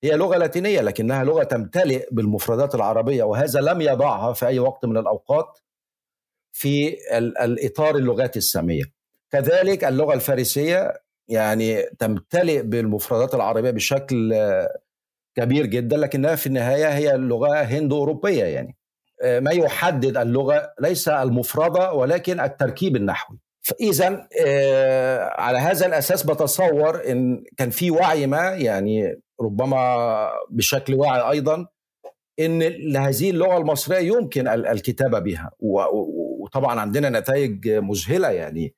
هي 0.03 0.15
لغة 0.15 0.37
لاتينية 0.37 0.81
لكنها 0.81 1.23
لغة 1.23 1.43
تمتلئ 1.43 2.07
بالمفردات 2.11 2.75
العربية 2.75 3.23
وهذا 3.23 3.61
لم 3.61 3.81
يضعها 3.81 4.33
في 4.33 4.47
أي 4.47 4.59
وقت 4.59 4.85
من 4.85 4.97
الأوقات 4.97 5.59
في 6.53 6.97
الإطار 7.17 7.95
اللغات 7.95 8.37
السامية. 8.37 8.83
كذلك 9.31 9.83
اللغة 9.83 10.13
الفارسية 10.13 10.93
يعني 11.29 11.81
تمتلئ 11.99 12.61
بالمفردات 12.61 13.35
العربية 13.35 13.71
بشكل 13.71 14.33
كبير 15.35 15.65
جدا 15.65 15.97
لكنها 15.97 16.35
في 16.35 16.47
النهاية 16.47 16.89
هي 16.89 17.17
لغه 17.17 17.61
هند 17.61 17.93
أوروبية 17.93 18.43
يعني. 18.43 18.75
ما 19.23 19.51
يحدد 19.51 20.17
اللغة 20.17 20.73
ليس 20.79 21.07
المفردة 21.07 21.93
ولكن 21.93 22.39
التركيب 22.39 22.95
النحوي. 22.95 23.39
فاذا 23.61 24.27
على 25.37 25.59
هذا 25.59 25.85
الأساس 25.85 26.23
بتصور 26.23 27.11
إن 27.11 27.43
كان 27.57 27.69
في 27.69 27.91
وعي 27.91 28.27
ما 28.27 28.49
يعني 28.49 29.21
ربما 29.41 30.29
بشكل 30.49 30.93
واعي 30.93 31.31
أيضا 31.31 31.67
إن 32.39 32.59
لهذه 32.63 33.29
اللغة 33.29 33.57
المصرية 33.57 33.99
يمكن 33.99 34.47
الكتابة 34.47 35.19
بها. 35.19 35.51
وطبعا 35.59 36.79
عندنا 36.79 37.19
نتائج 37.19 37.69
مذهلة 37.69 38.29
يعني. 38.29 38.73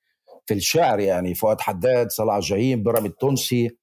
في 0.45 0.53
الشعر 0.53 0.99
يعني 0.99 1.35
فؤاد 1.35 1.61
حداد 1.61 2.11
صلاح 2.11 2.39
جاهين 2.39 2.83
برم 2.83 3.05
التونسي 3.05 3.77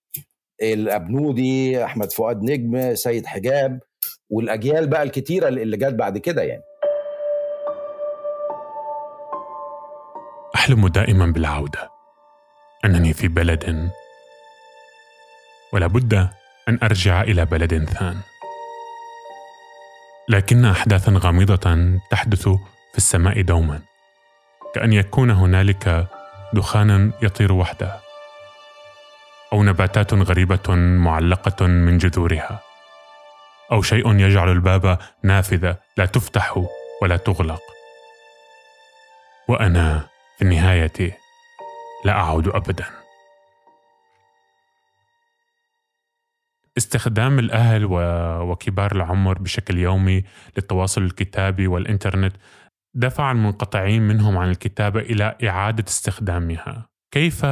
الأبنودي 0.63 1.85
أحمد 1.85 2.13
فؤاد 2.13 2.43
نجم 2.43 2.95
سيد 2.95 3.27
حجاب 3.27 3.81
والأجيال 4.31 4.87
بقى 4.87 5.03
الكتيرة 5.03 5.49
اللي 5.49 5.77
جت 5.77 5.95
بعد 5.95 6.19
كده 6.19 6.43
يعني. 6.43 6.63
أحلم 10.55 10.89
دائما 10.89 11.27
بالعودة 11.27 11.91
أنني 12.85 13.13
في 13.13 13.29
بلد 13.29 13.91
ولا 15.73 15.87
بد 15.87 16.15
أن 16.69 16.79
أرجع 16.83 17.23
إلى 17.23 17.45
بلد 17.45 17.85
ثان. 17.85 18.21
لكن 20.29 20.65
احداثا 20.65 21.13
غامضة 21.19 21.99
تحدث 22.11 22.49
في 22.93 22.97
السماء 22.97 23.41
دوما 23.43 23.81
كأن 24.75 24.93
يكون 24.93 25.31
هنالك 25.31 26.09
دخان 26.53 27.13
يطير 27.23 27.53
وحده 27.53 28.01
أو 29.53 29.63
نباتات 29.63 30.15
غريبة 30.15 30.75
معلقة 30.75 31.67
من 31.67 31.99
جذورها 31.99 32.61
أو 33.73 33.83
شيء 33.83 34.15
يجعل 34.15 34.49
الباب 34.49 34.99
نافذه 35.23 35.77
لا 35.97 36.07
تفتح 36.07 36.65
ولا 37.03 37.17
تغلق. 37.17 37.61
وأنا 39.49 40.09
في 40.39 40.45
النهايه 40.45 41.19
لا 42.05 42.13
أعود 42.13 42.49
ابدا. 42.49 42.85
استخدام 46.79 47.39
الأهل 47.39 47.85
وكبار 48.51 48.93
العمر 48.93 49.39
بشكل 49.39 49.79
يومي 49.79 50.25
للتواصل 50.57 51.03
الكتابي 51.03 51.67
والإنترنت 51.67 52.37
دفع 52.99 53.31
المنقطعين 53.31 54.03
منهم 54.03 54.39
عن 54.39 54.51
الكتابة 54.51 55.01
إلى 55.01 55.37
إعادة 55.45 55.85
استخدامها. 55.89 56.89
كيف 57.11 57.47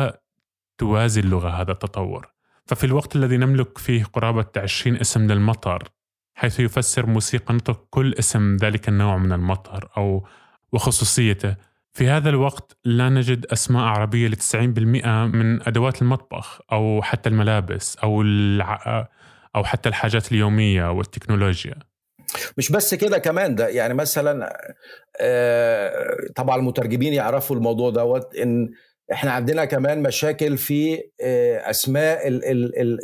توازي 0.78 1.20
اللغة 1.20 1.48
هذا 1.48 1.72
التطور؟ 1.72 2.26
ففي 2.66 2.85
الوقت 2.85 3.16
الذي 3.16 3.37
نملك 3.37 3.78
فيه 3.78 4.04
قرابة 4.04 4.46
20 4.56 4.96
اسم 4.96 5.26
للمطر 5.32 5.88
حيث 6.35 6.61
يفسر 6.61 7.06
موسيقى 7.06 7.54
نطق 7.54 7.87
كل 7.90 8.14
اسم 8.18 8.56
ذلك 8.56 8.88
النوع 8.88 9.16
من 9.16 9.32
المطر 9.32 9.88
أو 9.96 10.26
وخصوصيته. 10.72 11.56
في 11.92 12.09
هذا 12.09 12.28
الوقت 12.28 12.78
لا 12.85 13.09
نجد 13.09 13.46
أسماء 13.46 13.85
عربية 13.85 14.28
ل 14.28 14.37
90% 14.37 14.56
من 15.35 15.68
أدوات 15.68 16.02
المطبخ 16.02 16.61
أو 16.72 17.02
حتى 17.02 17.28
الملابس 17.28 17.96
أو 17.96 18.22
الع... 18.22 19.09
أو 19.56 19.64
حتى 19.64 19.88
الحاجات 19.88 20.32
اليومية 20.32 20.90
والتكنولوجيا. 20.90 21.74
مش 22.57 22.73
بس 22.73 22.95
كده 22.95 23.19
كمان 23.19 23.55
ده 23.55 23.69
يعني 23.69 23.95
مثلا 23.95 24.59
طبعا 26.37 26.57
المترجمين 26.57 27.12
يعرفوا 27.12 27.57
الموضوع 27.57 27.91
دوت 27.91 28.37
إن 28.37 28.71
إحنا 29.12 29.31
عندنا 29.31 29.65
كمان 29.65 30.03
مشاكل 30.03 30.57
في 30.59 31.03
أسماء 31.71 32.21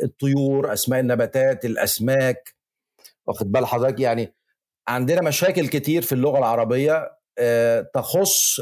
الطيور 0.03 0.73
أسماء 0.73 0.99
النباتات 0.99 1.65
الأسماك. 1.65 2.55
واخد 3.27 3.51
بال 3.51 3.65
حضرتك؟ 3.65 3.99
يعني 3.99 4.33
عندنا 4.87 5.21
مشاكل 5.21 5.67
كتير 5.67 6.01
في 6.01 6.11
اللغة 6.13 6.37
العربية 6.39 7.09
تخص 7.93 8.59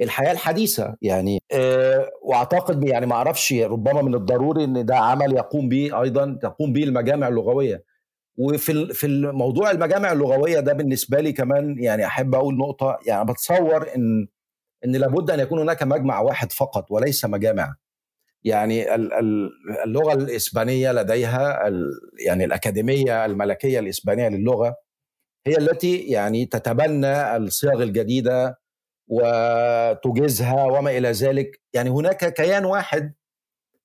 الحياة 0.00 0.32
الحديثة. 0.32 0.96
يعني 1.02 1.38
وأعتقد 2.22 2.84
يعني 2.84 3.06
ما 3.06 3.14
أعرفش 3.14 3.52
ربما 3.52 4.02
من 4.02 4.14
الضروري 4.14 4.64
إن 4.64 4.86
ده 4.86 4.96
عمل 4.96 5.32
يقوم 5.36 5.68
به 5.68 6.02
أيضا 6.02 6.38
تقوم 6.42 6.72
به 6.72 6.82
المجامع 6.84 7.28
اللغوية. 7.28 7.84
وفي 8.38 8.94
في 8.94 9.06
الموضوع 9.06 9.70
المجامع 9.70 10.12
اللغوية 10.12 10.60
ده 10.60 10.72
بالنسبة 10.72 11.20
لي 11.20 11.32
كمان 11.32 11.82
يعني 11.82 12.06
أحب 12.06 12.34
أقول 12.34 12.56
نقطة 12.56 12.98
يعني 13.06 13.24
بتصور 13.24 13.88
إن 13.96 14.28
إن 14.84 14.96
لابد 14.96 15.30
أن 15.30 15.40
يكون 15.40 15.58
هناك 15.60 15.82
مجمع 15.82 16.20
واحد 16.20 16.52
فقط 16.52 16.90
وليس 16.90 17.24
مجامع. 17.24 17.74
يعني 18.44 18.94
اللغة 19.84 20.12
الإسبانية 20.14 20.92
لديها 20.92 21.70
يعني 22.26 22.44
الأكاديمية 22.44 23.24
الملكية 23.24 23.78
الإسبانية 23.78 24.28
للغة 24.28 24.76
هي 25.46 25.56
التي 25.58 25.96
يعني 25.98 26.46
تتبنى 26.46 27.36
الصيغ 27.36 27.82
الجديدة 27.82 28.60
وتجيزها 29.08 30.64
وما 30.64 30.90
إلى 30.98 31.10
ذلك. 31.10 31.60
يعني 31.74 31.90
هناك 31.90 32.32
كيان 32.34 32.64
واحد 32.64 33.14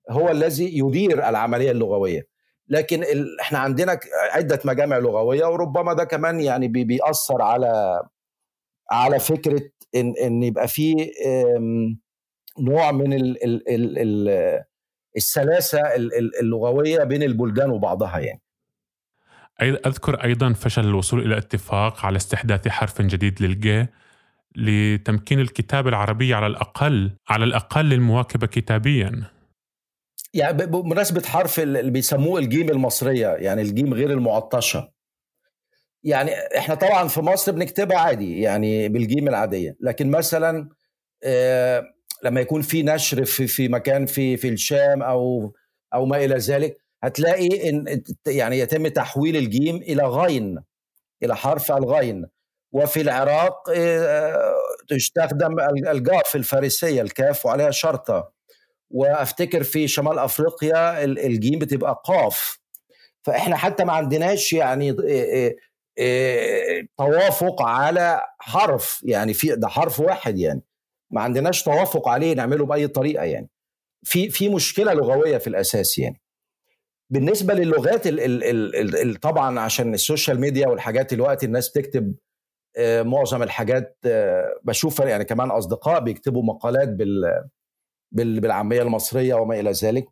هو 0.09 0.29
الذي 0.31 0.77
يدير 0.79 1.29
العملية 1.29 1.71
اللغوية. 1.71 2.32
لكن 2.67 3.03
ال... 3.03 3.39
إحنا 3.41 3.59
عندنا 3.59 3.99
عدة 4.31 4.59
مجامع 4.65 4.97
لغوية 4.97 5.45
وربما 5.45 5.93
ده 5.93 6.03
كمان 6.03 6.39
يعني 6.39 6.67
بي... 6.67 6.83
بيأثر 6.83 7.41
على 7.41 8.01
على 8.91 9.19
فكرة 9.19 9.61
ان 9.95 10.13
إن 10.23 10.43
يبقى 10.43 10.67
في 10.67 11.11
نوع 12.59 12.91
من 12.91 13.13
ال... 13.13 13.43
ال... 13.43 13.63
ال... 13.99 14.63
السلاسة 15.17 15.79
اللغوية 16.41 17.03
بين 17.03 17.23
البلدان 17.23 17.69
وبعضها 17.69 18.19
يعني. 18.19 18.41
أذكر 19.61 20.23
أيضا 20.23 20.53
فشل 20.53 20.83
الوصول 20.85 21.21
إلى 21.25 21.37
اتفاق 21.37 22.05
على 22.05 22.17
استحداث 22.17 22.67
حرف 22.67 23.01
جديد 23.01 23.41
لل 23.41 23.72
G 23.72 23.87
لتمكين 24.55 25.39
الكتابة 25.39 25.89
العربية 25.89 26.35
على 26.35 26.47
الأقل 26.47 27.11
على 27.29 27.45
الأقل 27.45 27.85
للمواكبة 27.85 28.47
كتابيا. 28.47 29.23
يعني 30.33 30.65
بمناسبة 30.65 31.21
حرف 31.21 31.59
اللي 31.59 31.91
بيسموه 31.91 32.39
الجيم 32.39 32.69
المصرية 32.69 33.27
يعني 33.27 33.61
الجيم 33.61 33.93
غير 33.93 34.11
المعطشة. 34.11 34.91
يعني 36.03 36.31
إحنا 36.57 36.75
طبعا 36.75 37.07
في 37.07 37.21
مصر 37.21 37.51
بنكتبها 37.51 37.97
عادي 37.97 38.41
يعني 38.41 38.89
بالجيم 38.89 39.27
العادية. 39.27 39.75
لكن 39.81 40.11
مثلا 40.11 40.69
آه 41.23 41.83
لما 42.23 42.41
يكون 42.41 42.61
في 42.61 42.83
نشر 42.83 43.25
في 43.25 43.47
في 43.47 43.67
مكان 43.67 44.05
في 44.05 44.37
في 44.37 44.49
الشام 44.49 45.03
أو 45.03 45.53
أو 45.93 46.05
ما 46.05 46.25
إلى 46.25 46.35
ذلك 46.37 46.77
هتلاقي 47.03 47.69
إن 47.69 48.03
يعني 48.27 48.59
يتم 48.59 48.87
تحويل 48.87 49.37
الجيم 49.37 49.75
إلى 49.75 50.03
غين 50.03 50.59
إلى 51.23 51.35
حرف 51.35 51.71
الغين 51.71 52.25
وفي 52.71 53.01
العراق 53.01 53.63
تستخدم 54.89 55.59
الجاف 55.89 56.35
الفارسية 56.35 57.01
الكاف 57.01 57.45
وعليها 57.45 57.71
شرطة. 57.71 58.31
وافتكر 58.93 59.63
في 59.63 59.87
شمال 59.87 60.19
افريقيا 60.19 61.03
الجيم 61.03 61.59
بتبقى 61.59 62.01
قاف. 62.05 62.59
فإحنا 63.25 63.55
حتى 63.55 63.83
ما 63.83 63.93
عندناش 63.93 64.53
يعني 64.53 64.95
توافق 66.97 67.61
على 67.61 68.21
حرف. 68.39 69.01
يعني 69.03 69.33
في 69.33 69.55
ده 69.55 69.67
حرف 69.67 69.99
واحد 69.99 70.37
يعني. 70.37 70.61
ما 71.11 71.21
عندناش 71.21 71.63
توافق 71.63 72.07
عليه 72.09 72.35
نعمله 72.35 72.65
بأي 72.65 72.87
طريقة 72.87 73.23
يعني. 73.23 73.49
في 74.03 74.29
في 74.29 74.49
مشكلة 74.49 74.93
لغوية 74.93 75.37
في 75.37 75.47
الأساس 75.47 75.97
يعني. 75.97 76.21
بالنسبة 77.09 77.53
للغات 77.53 78.07
ال 78.07 78.19
ال 78.19 78.43
ال 78.43 78.95
ال 78.95 79.15
طبعا 79.15 79.59
عشان 79.59 79.93
السوشيال 79.93 80.39
ميديا 80.39 80.67
والحاجات 80.67 81.13
دلوقتي 81.13 81.45
الناس 81.45 81.69
بتكتب 81.69 82.15
معظم 82.79 83.43
الحاجات 83.43 83.97
بشوفها 84.63 85.05
يعني 85.07 85.25
كمان 85.25 85.51
أصدقاء 85.51 85.99
بيكتبوا 85.99 86.43
مقالات 86.43 86.89
بال 86.89 87.43
بالعامية 88.13 88.81
المصرية 88.81 89.35
وما 89.35 89.59
إلى 89.59 89.71
ذلك. 89.71 90.05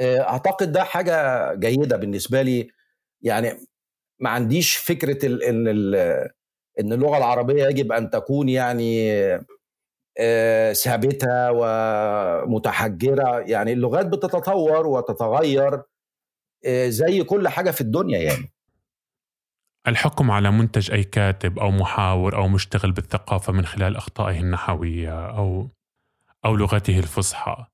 أعتقد 0.00 0.72
ده 0.72 0.84
حاجة 0.84 1.54
جيدة 1.54 1.96
بالنسبة 1.96 2.42
لي. 2.42 2.68
يعني 3.22 3.66
ما 4.20 4.30
عنديش 4.30 4.76
فكرة 4.76 5.26
إن 5.26 5.68
إن 6.80 6.92
اللغة 6.92 7.18
العربية 7.18 7.64
يجب 7.64 7.92
أن 7.92 8.10
تكون 8.10 8.48
يعني 8.48 9.12
آه، 10.18 10.72
ثابتة 10.72 11.52
ومتحجرة. 11.52 13.40
يعني 13.40 13.72
اللغات 13.72 14.06
بتتطور 14.06 14.86
وتتغير 14.86 15.82
آه، 16.66 16.88
زي 16.88 17.24
كل 17.24 17.48
حاجة 17.48 17.70
في 17.70 17.80
الدنيا 17.80 18.18
يعني. 18.18 18.54
الحكم 19.88 20.30
على 20.30 20.50
منتج 20.50 20.90
أي 20.90 21.04
كاتب 21.04 21.58
أو 21.58 21.70
محاور 21.70 22.36
أو 22.36 22.48
مشتغل 22.48 22.92
بالثقافة 22.92 23.52
من 23.52 23.66
خلال 23.66 23.96
أخطائه 23.96 24.40
النحوية 24.40 25.28
أو 25.28 25.68
أو 26.44 26.56
لغته 26.56 26.98
الفصحى. 26.98 27.66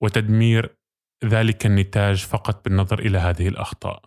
وتدمير 0.00 0.76
ذلك 1.24 1.66
النتاج 1.66 2.24
فقط 2.24 2.64
بالنظر 2.64 2.98
إلى 2.98 3.18
هذه 3.18 3.48
الأخطاء. 3.48 4.02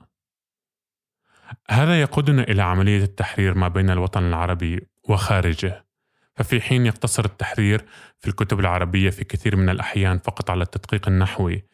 هذا 1.70 2.02
يقودنا 2.02 2.44
إلى 2.44 2.64
عملية 2.64 3.04
التحرير 3.04 3.54
ما 3.54 3.68
بين 3.68 3.90
الوطن 3.90 4.24
العربي 4.24 4.88
وخارجه. 5.10 5.86
ففي 6.36 6.62
حين 6.62 6.86
يقتصر 6.86 7.26
التحرير 7.26 7.86
في 8.20 8.28
الكتب 8.28 8.60
العربية 8.60 9.10
في 9.10 9.24
كثير 9.24 9.56
من 9.56 9.70
الأحيان 9.70 10.20
فقط 10.20 10.50
على 10.50 10.64
التدقيق 10.64 11.08
النحوي 11.08 11.66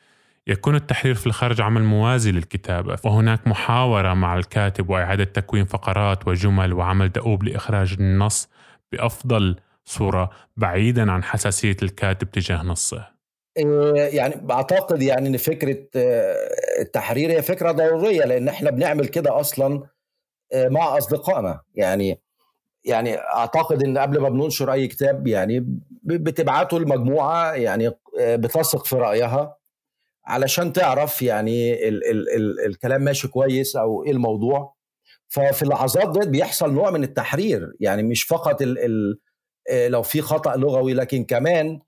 يكون 0.47 0.75
التحرير 0.75 1.15
في 1.15 1.27
الخارج 1.27 1.61
عمل 1.61 1.83
موازي 1.83 2.31
للكتابة. 2.31 2.97
وهناك 3.03 3.47
محاورة 3.47 4.13
مع 4.13 4.37
الكاتب 4.37 4.89
وإعادة 4.89 5.23
تكوين 5.23 5.65
فقرات 5.65 6.27
وجمل 6.27 6.73
وعمل 6.73 7.11
دؤوب 7.11 7.43
لإخراج 7.43 7.95
النص 7.99 8.49
بأفضل 8.91 9.59
صورة 9.89 10.29
بعيدا 10.57 11.11
عن 11.11 11.23
حساسية 11.23 11.77
الكاتب 11.83 12.31
تجاه 12.31 12.63
نصه. 12.63 13.07
إيه، 13.57 14.17
يعني 14.17 14.35
بعتقد 14.35 15.01
يعني 15.01 15.29
إن 15.29 15.37
فكرة 15.37 15.87
آه، 15.95 16.35
التحرير 16.81 17.31
هي 17.31 17.41
فكرة 17.41 17.71
ضرورية 17.71 18.25
لأن 18.25 18.47
إحنا 18.47 18.69
بنعمل 18.71 19.07
كده 19.07 19.39
أصلا 19.39 19.83
آه، 20.53 20.67
مع 20.67 20.97
أصدقائنا. 20.97 21.61
يعني 21.75 22.21
يعني 22.83 23.17
أعتقد 23.17 23.83
إن 23.83 23.97
قبل 23.97 24.19
ما 24.19 24.29
بننشر 24.29 24.73
أي 24.73 24.87
كتاب 24.87 25.27
يعني 25.27 25.65
بتبعته 26.03 26.79
لمجموعه 26.79 27.53
يعني 27.53 27.87
آه، 28.19 28.35
بتثق 28.35 28.85
في 28.85 28.95
رأيها 28.95 29.57
علشان 30.25 30.73
تعرف 30.73 31.21
يعني 31.21 31.87
ال 31.87 32.09
ال 32.11 32.35
ال 32.35 32.65
الكلام 32.65 33.01
ماشي 33.01 33.27
كويس 33.27 33.75
أو 33.75 34.03
إيه 34.05 34.11
الموضوع. 34.11 34.75
ففي 35.27 35.63
اللحظات 35.63 36.11
ديت 36.19 36.27
بيحصل 36.27 36.73
نوع 36.73 36.91
من 36.91 37.03
التحرير. 37.03 37.73
يعني 37.79 38.03
مش 38.03 38.23
فقط 38.23 38.61
ال 38.61 38.79
ال 38.79 39.19
لو 39.71 40.03
في 40.03 40.21
خطأ 40.21 40.55
لغوي 40.55 40.93
لكن 40.93 41.23
كمان 41.23 41.79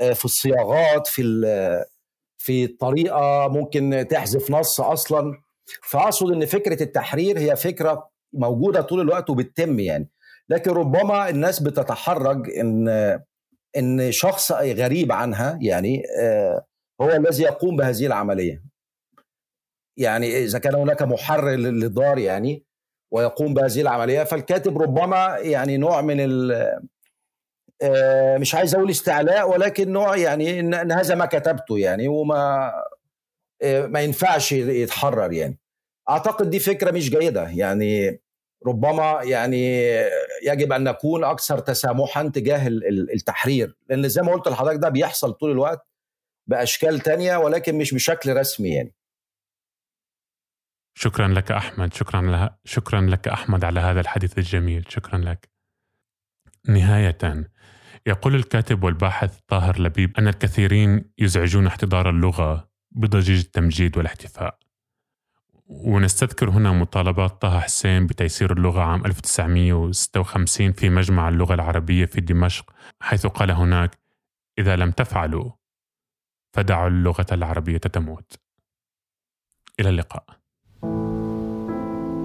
آه، 0.00 0.12
في 0.12 0.24
الصياغات 0.24 1.06
في 1.06 1.22
في 2.38 2.64
الطريقة 2.64 3.48
ممكن 3.48 4.06
تحذف 4.10 4.50
نص 4.50 4.80
أصلا. 4.80 5.40
فأقصد 5.82 6.32
إن 6.32 6.46
فكرة 6.46 6.82
التحرير 6.82 7.38
هي 7.38 7.56
فكرة 7.56 8.10
موجودة 8.32 8.80
طول 8.80 9.00
الوقت 9.00 9.30
وبتتم 9.30 9.80
يعني. 9.80 10.08
لكن 10.48 10.70
ربما 10.70 11.28
الناس 11.28 11.60
بتتحرج 11.60 12.50
إن 12.50 12.88
إن 13.76 14.12
شخص 14.12 14.52
غريب 14.52 15.12
عنها 15.12 15.58
يعني 15.62 16.02
آه، 16.20 16.66
هو 17.00 17.10
الذي 17.10 17.42
يقوم 17.42 17.76
بهذه 17.76 18.06
العملية. 18.06 18.62
يعني 19.98 20.38
إذا 20.44 20.58
كان 20.58 20.74
هناك 20.74 21.02
محرر 21.02 21.50
للدار 21.50 22.18
يعني 22.18 22.64
ويقوم 23.12 23.54
بهذه 23.54 23.80
العملية 23.80 24.24
فالكاتب 24.24 24.78
ربما 24.78 25.38
يعني 25.38 25.76
نوع 25.76 26.00
من 26.00 26.50
آه، 26.52 26.80
مش 28.38 28.54
عايز 28.54 28.74
أقول 28.74 28.90
استعلاء 28.90 29.50
ولكن 29.50 29.92
نوع 29.92 30.16
يعني 30.16 30.60
إن 30.60 30.92
هذا 30.92 31.14
ما 31.14 31.26
كتبته 31.26 31.78
يعني 31.78 32.08
وما 32.08 32.72
آه، 33.62 33.86
ما 33.86 34.00
ينفعش 34.00 34.52
يتحرر 34.52 35.32
يعني. 35.32 35.58
أعتقد 36.08 36.50
دي 36.50 36.58
فكرة 36.58 36.90
مش 36.90 37.10
جيدة 37.10 37.48
يعني. 37.48 38.20
ربما 38.66 39.20
يعني 39.22 39.82
يجب 40.42 40.72
أن 40.72 40.84
نكون 40.84 41.24
أكثر 41.24 41.58
تسامحا 41.58 42.28
تجاه 42.28 42.68
التحرير. 43.14 43.76
لأن 43.88 44.08
زي 44.08 44.22
ما 44.22 44.32
قلت 44.32 44.48
لحضرتك 44.48 44.78
ده 44.82 44.88
بيحصل 44.88 45.32
طول 45.32 45.50
الوقت 45.50 45.86
بأشكال 46.46 47.00
تانية 47.00 47.36
ولكن 47.36 47.78
مش 47.78 47.94
بشكل 47.94 48.36
رسمي 48.36 48.68
يعني. 48.74 48.94
شكرا 50.94 51.28
لك 51.28 51.52
أحمد. 51.52 51.94
شكرا 51.94 52.22
لها 52.22 52.58
شكرا 52.64 53.00
لك 53.00 53.28
أحمد 53.28 53.64
على 53.64 53.80
هذا 53.80 54.00
الحديث 54.00 54.38
الجميل. 54.38 54.84
شكرا 54.88 55.18
لك. 55.18 55.50
نهاية. 56.68 57.46
يقول 58.06 58.34
الكاتب 58.34 58.84
والباحث 58.84 59.38
طاهر 59.48 59.80
لبيب 59.82 60.16
أن 60.18 60.28
الكثيرين 60.28 61.10
يزعجون 61.18 61.66
احتضار 61.66 62.10
اللغة 62.10 62.68
بضجيج 62.90 63.38
التمجيد 63.38 63.98
والاحتفاء. 63.98 64.58
ونستذكر 65.66 66.50
هنا 66.50 66.72
مطالبات 66.72 67.42
طه 67.42 67.60
حسين 67.60 68.06
بتيسير 68.06 68.52
اللغة 68.52 68.80
عام 68.80 69.06
1956 69.06 70.72
في 70.72 70.90
مجمع 70.90 71.28
اللغة 71.28 71.54
العربية 71.54 72.06
في 72.06 72.20
دمشق 72.20 72.72
حيث 73.00 73.26
قال 73.26 73.50
هناك 73.50 73.98
إذا 74.58 74.76
لم 74.76 74.90
تفعلوا 74.90 75.50
فدعوا 76.52 76.88
اللغة 76.88 77.26
العربية 77.32 77.78
تموت. 77.78 78.40
إلى 79.80 79.88
اللقاء. 79.88 80.24
أنا 80.82 80.94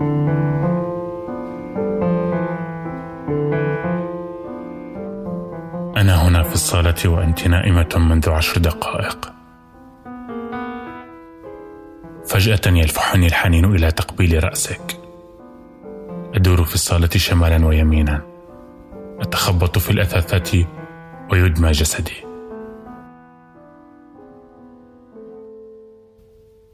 هنا 0.01 0.60
في 6.51 6.57
الصالة 6.57 7.09
وأنت 7.09 7.47
نائمة 7.47 7.89
منذ 7.95 8.29
عشر 8.29 8.61
دقائق. 8.61 9.33
فجأة 12.25 12.61
يلفحني 12.67 13.27
الحنين 13.27 13.65
إلى 13.65 13.91
تقبيل 13.91 14.43
رأسك. 14.43 14.99
أدور 16.35 16.63
في 16.63 16.75
الصالة 16.75 17.09
شمالا 17.09 17.65
ويمينا. 17.65 18.21
أتخبط 19.19 19.77
في 19.77 19.91
الأثاثات 19.91 20.49
ويدمى 21.31 21.71
جسدي. 21.71 22.25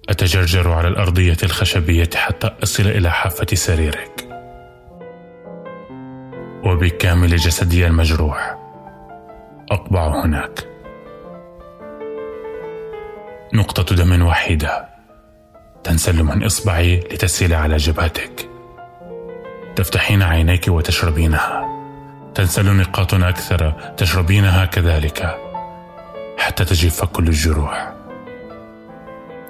أتجرجر 0.09 0.71
على 0.71 0.87
الأرضية 0.87 1.37
الخشبية 1.43 2.09
حتى 2.15 2.51
أصل 2.63 2.83
إلى 2.83 3.11
حافة 3.11 3.47
سريرك. 3.53 4.29
وبكامل 6.65 7.35
جسدي 7.35 7.87
المجروح. 7.87 8.56
أقبع 9.71 10.25
هناك. 10.25 10.67
نقطة 13.53 13.95
دم 13.95 14.25
وحيدة. 14.25 14.87
تنسل 15.83 16.23
من 16.23 16.43
إصبعي 16.43 16.99
لتسيل 16.99 17.53
على 17.53 17.77
جبهتك. 17.77 18.49
تفتحين 19.75 20.21
عينيك 20.21 20.67
وتشربينها. 20.67 21.67
تنسل 22.35 22.75
نقاط 22.75 23.13
أكثر 23.13 23.71
تشربينها 23.97 24.65
كذلك. 24.65 25.37
حتى 26.37 26.65
تجف 26.65 27.05
كل 27.05 27.27
الجروح. 27.27 27.93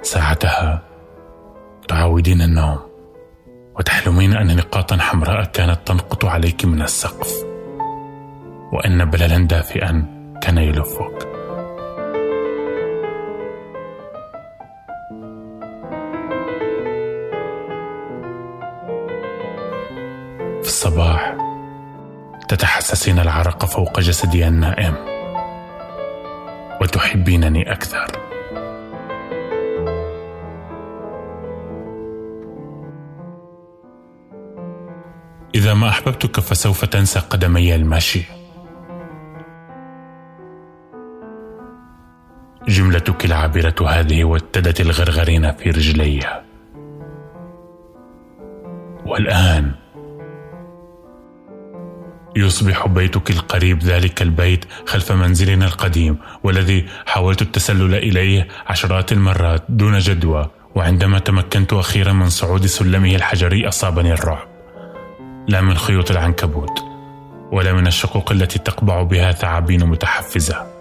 ساعتها 0.02 0.82
تعودين 1.88 2.42
النوم. 2.42 2.78
وتحلمين 3.78 4.32
أن 4.36 4.56
نقاطا 4.56 4.96
حمراء 4.96 5.44
كانت 5.44 5.78
تنقط 5.86 6.24
عليك 6.24 6.64
من 6.64 6.82
السقف. 6.82 7.47
وأن 8.72 9.04
بللا 9.04 9.38
دافئا 9.38 10.06
كان 10.42 10.58
يلفك 10.58 11.18
في 20.62 20.68
الصباح 20.68 21.36
تتحسسين 22.48 23.18
العرق 23.18 23.64
فوق 23.64 24.00
جسدي 24.00 24.48
النائم 24.48 24.94
وتحبينني 26.80 27.72
أكثر. 27.72 28.06
إذا 35.54 35.74
ما 35.74 35.88
أحببتك 35.88 36.40
فسوف 36.40 36.84
تنسى 36.84 37.18
قدمي 37.18 37.74
المشي. 37.74 38.37
جملتك 42.78 43.24
العابرة 43.24 43.74
هذه 43.88 44.24
وتدت 44.24 44.80
الغرغرين 44.80 45.52
في 45.52 45.70
رجلي 45.70 46.20
والآن 49.06 49.72
يصبح 52.36 52.86
بيتك 52.86 53.30
القريب 53.30 53.82
ذلك 53.82 54.22
البيت 54.22 54.64
خلف 54.86 55.12
منزلنا 55.12 55.66
القديم 55.66 56.18
والذي 56.42 56.86
حاولت 57.06 57.42
التسلل 57.42 57.94
إليه 57.94 58.48
عشرات 58.66 59.12
المرات 59.12 59.64
دون 59.68 59.98
جدوى 59.98 60.50
وعندما 60.74 61.18
تمكنت 61.18 61.72
أخيرا 61.72 62.12
من 62.12 62.28
صعود 62.28 62.66
سلمه 62.66 63.14
الحجري 63.14 63.68
أصابني 63.68 64.12
الرعب. 64.12 64.48
لا 65.48 65.60
من 65.60 65.74
خيوط 65.74 66.10
العنكبوت 66.10 66.84
ولا 67.52 67.72
من 67.72 67.86
الشقوق 67.86 68.32
التي 68.32 68.58
تقبع 68.58 69.02
بها 69.02 69.32
ثعابين 69.32 69.84
متحفزة. 69.84 70.77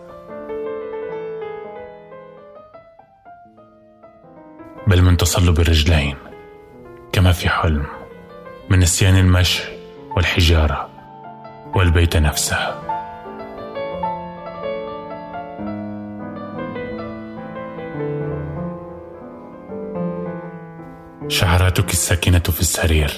بل 4.87 5.01
من 5.01 5.17
تصلب 5.17 5.59
الرجلين 5.59 6.15
كما 7.11 7.31
في 7.31 7.49
حلم 7.49 7.85
من 8.69 8.79
نسيان 8.79 9.15
المشي 9.15 9.63
والحجارة 10.15 10.89
والبيت 11.75 12.17
نفسه. 12.17 12.57
شعراتك 21.27 21.91
الساكنة 21.91 22.39
في 22.39 22.61
السرير 22.61 23.09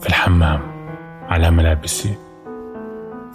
في 0.00 0.08
الحمام 0.08 0.60
على 1.28 1.50
ملابسي. 1.50 2.14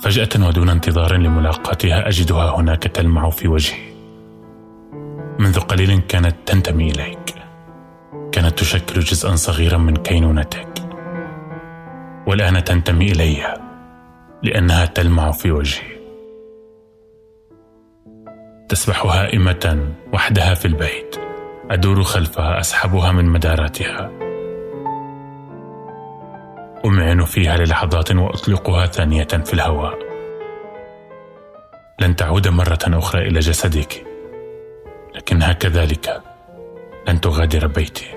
فجأة 0.01 0.47
ودون 0.47 0.69
انتظار 0.69 1.15
لملاقاتها 1.15 2.07
أجدها 2.07 2.55
هناك 2.55 2.83
تلمع 2.83 3.29
في 3.29 3.47
وجهي. 3.47 3.93
منذ 5.39 5.59
قليل 5.59 5.99
كانت 5.99 6.35
تنتمي 6.45 6.91
إليك. 6.91 7.36
تشكل 8.57 8.99
جزءا 8.99 9.35
صغيرا 9.35 9.77
من 9.77 9.95
كينونتك 9.95 10.67
والآن 12.27 12.63
تنتمي 12.63 13.11
إلي 13.11 13.57
لأنها 14.43 14.85
تلمع 14.85 15.31
في 15.31 15.51
وجهي. 15.51 15.97
تسبح 18.69 19.05
هائمة 19.05 19.93
وحدها 20.13 20.53
في 20.53 20.65
البيت 20.65 21.15
أدور 21.71 22.03
خلفها 22.03 22.59
أسحبها 22.59 23.11
من 23.11 23.25
مداراتها. 23.25 24.11
أمعن 26.85 27.25
فيها 27.25 27.57
للحظات 27.57 28.11
وأطلقها 28.11 28.85
ثانية 28.85 29.27
في 29.45 29.53
الهواء. 29.53 29.97
لن 32.01 32.15
تعود 32.15 32.47
مرة 32.47 32.79
أخرى 32.85 33.27
إلى 33.27 33.39
جسدك 33.39 34.05
لكنها 35.15 35.53
كذلك 35.53 36.21
لن 37.07 37.21
تغادر 37.21 37.67
بيتي. 37.67 38.16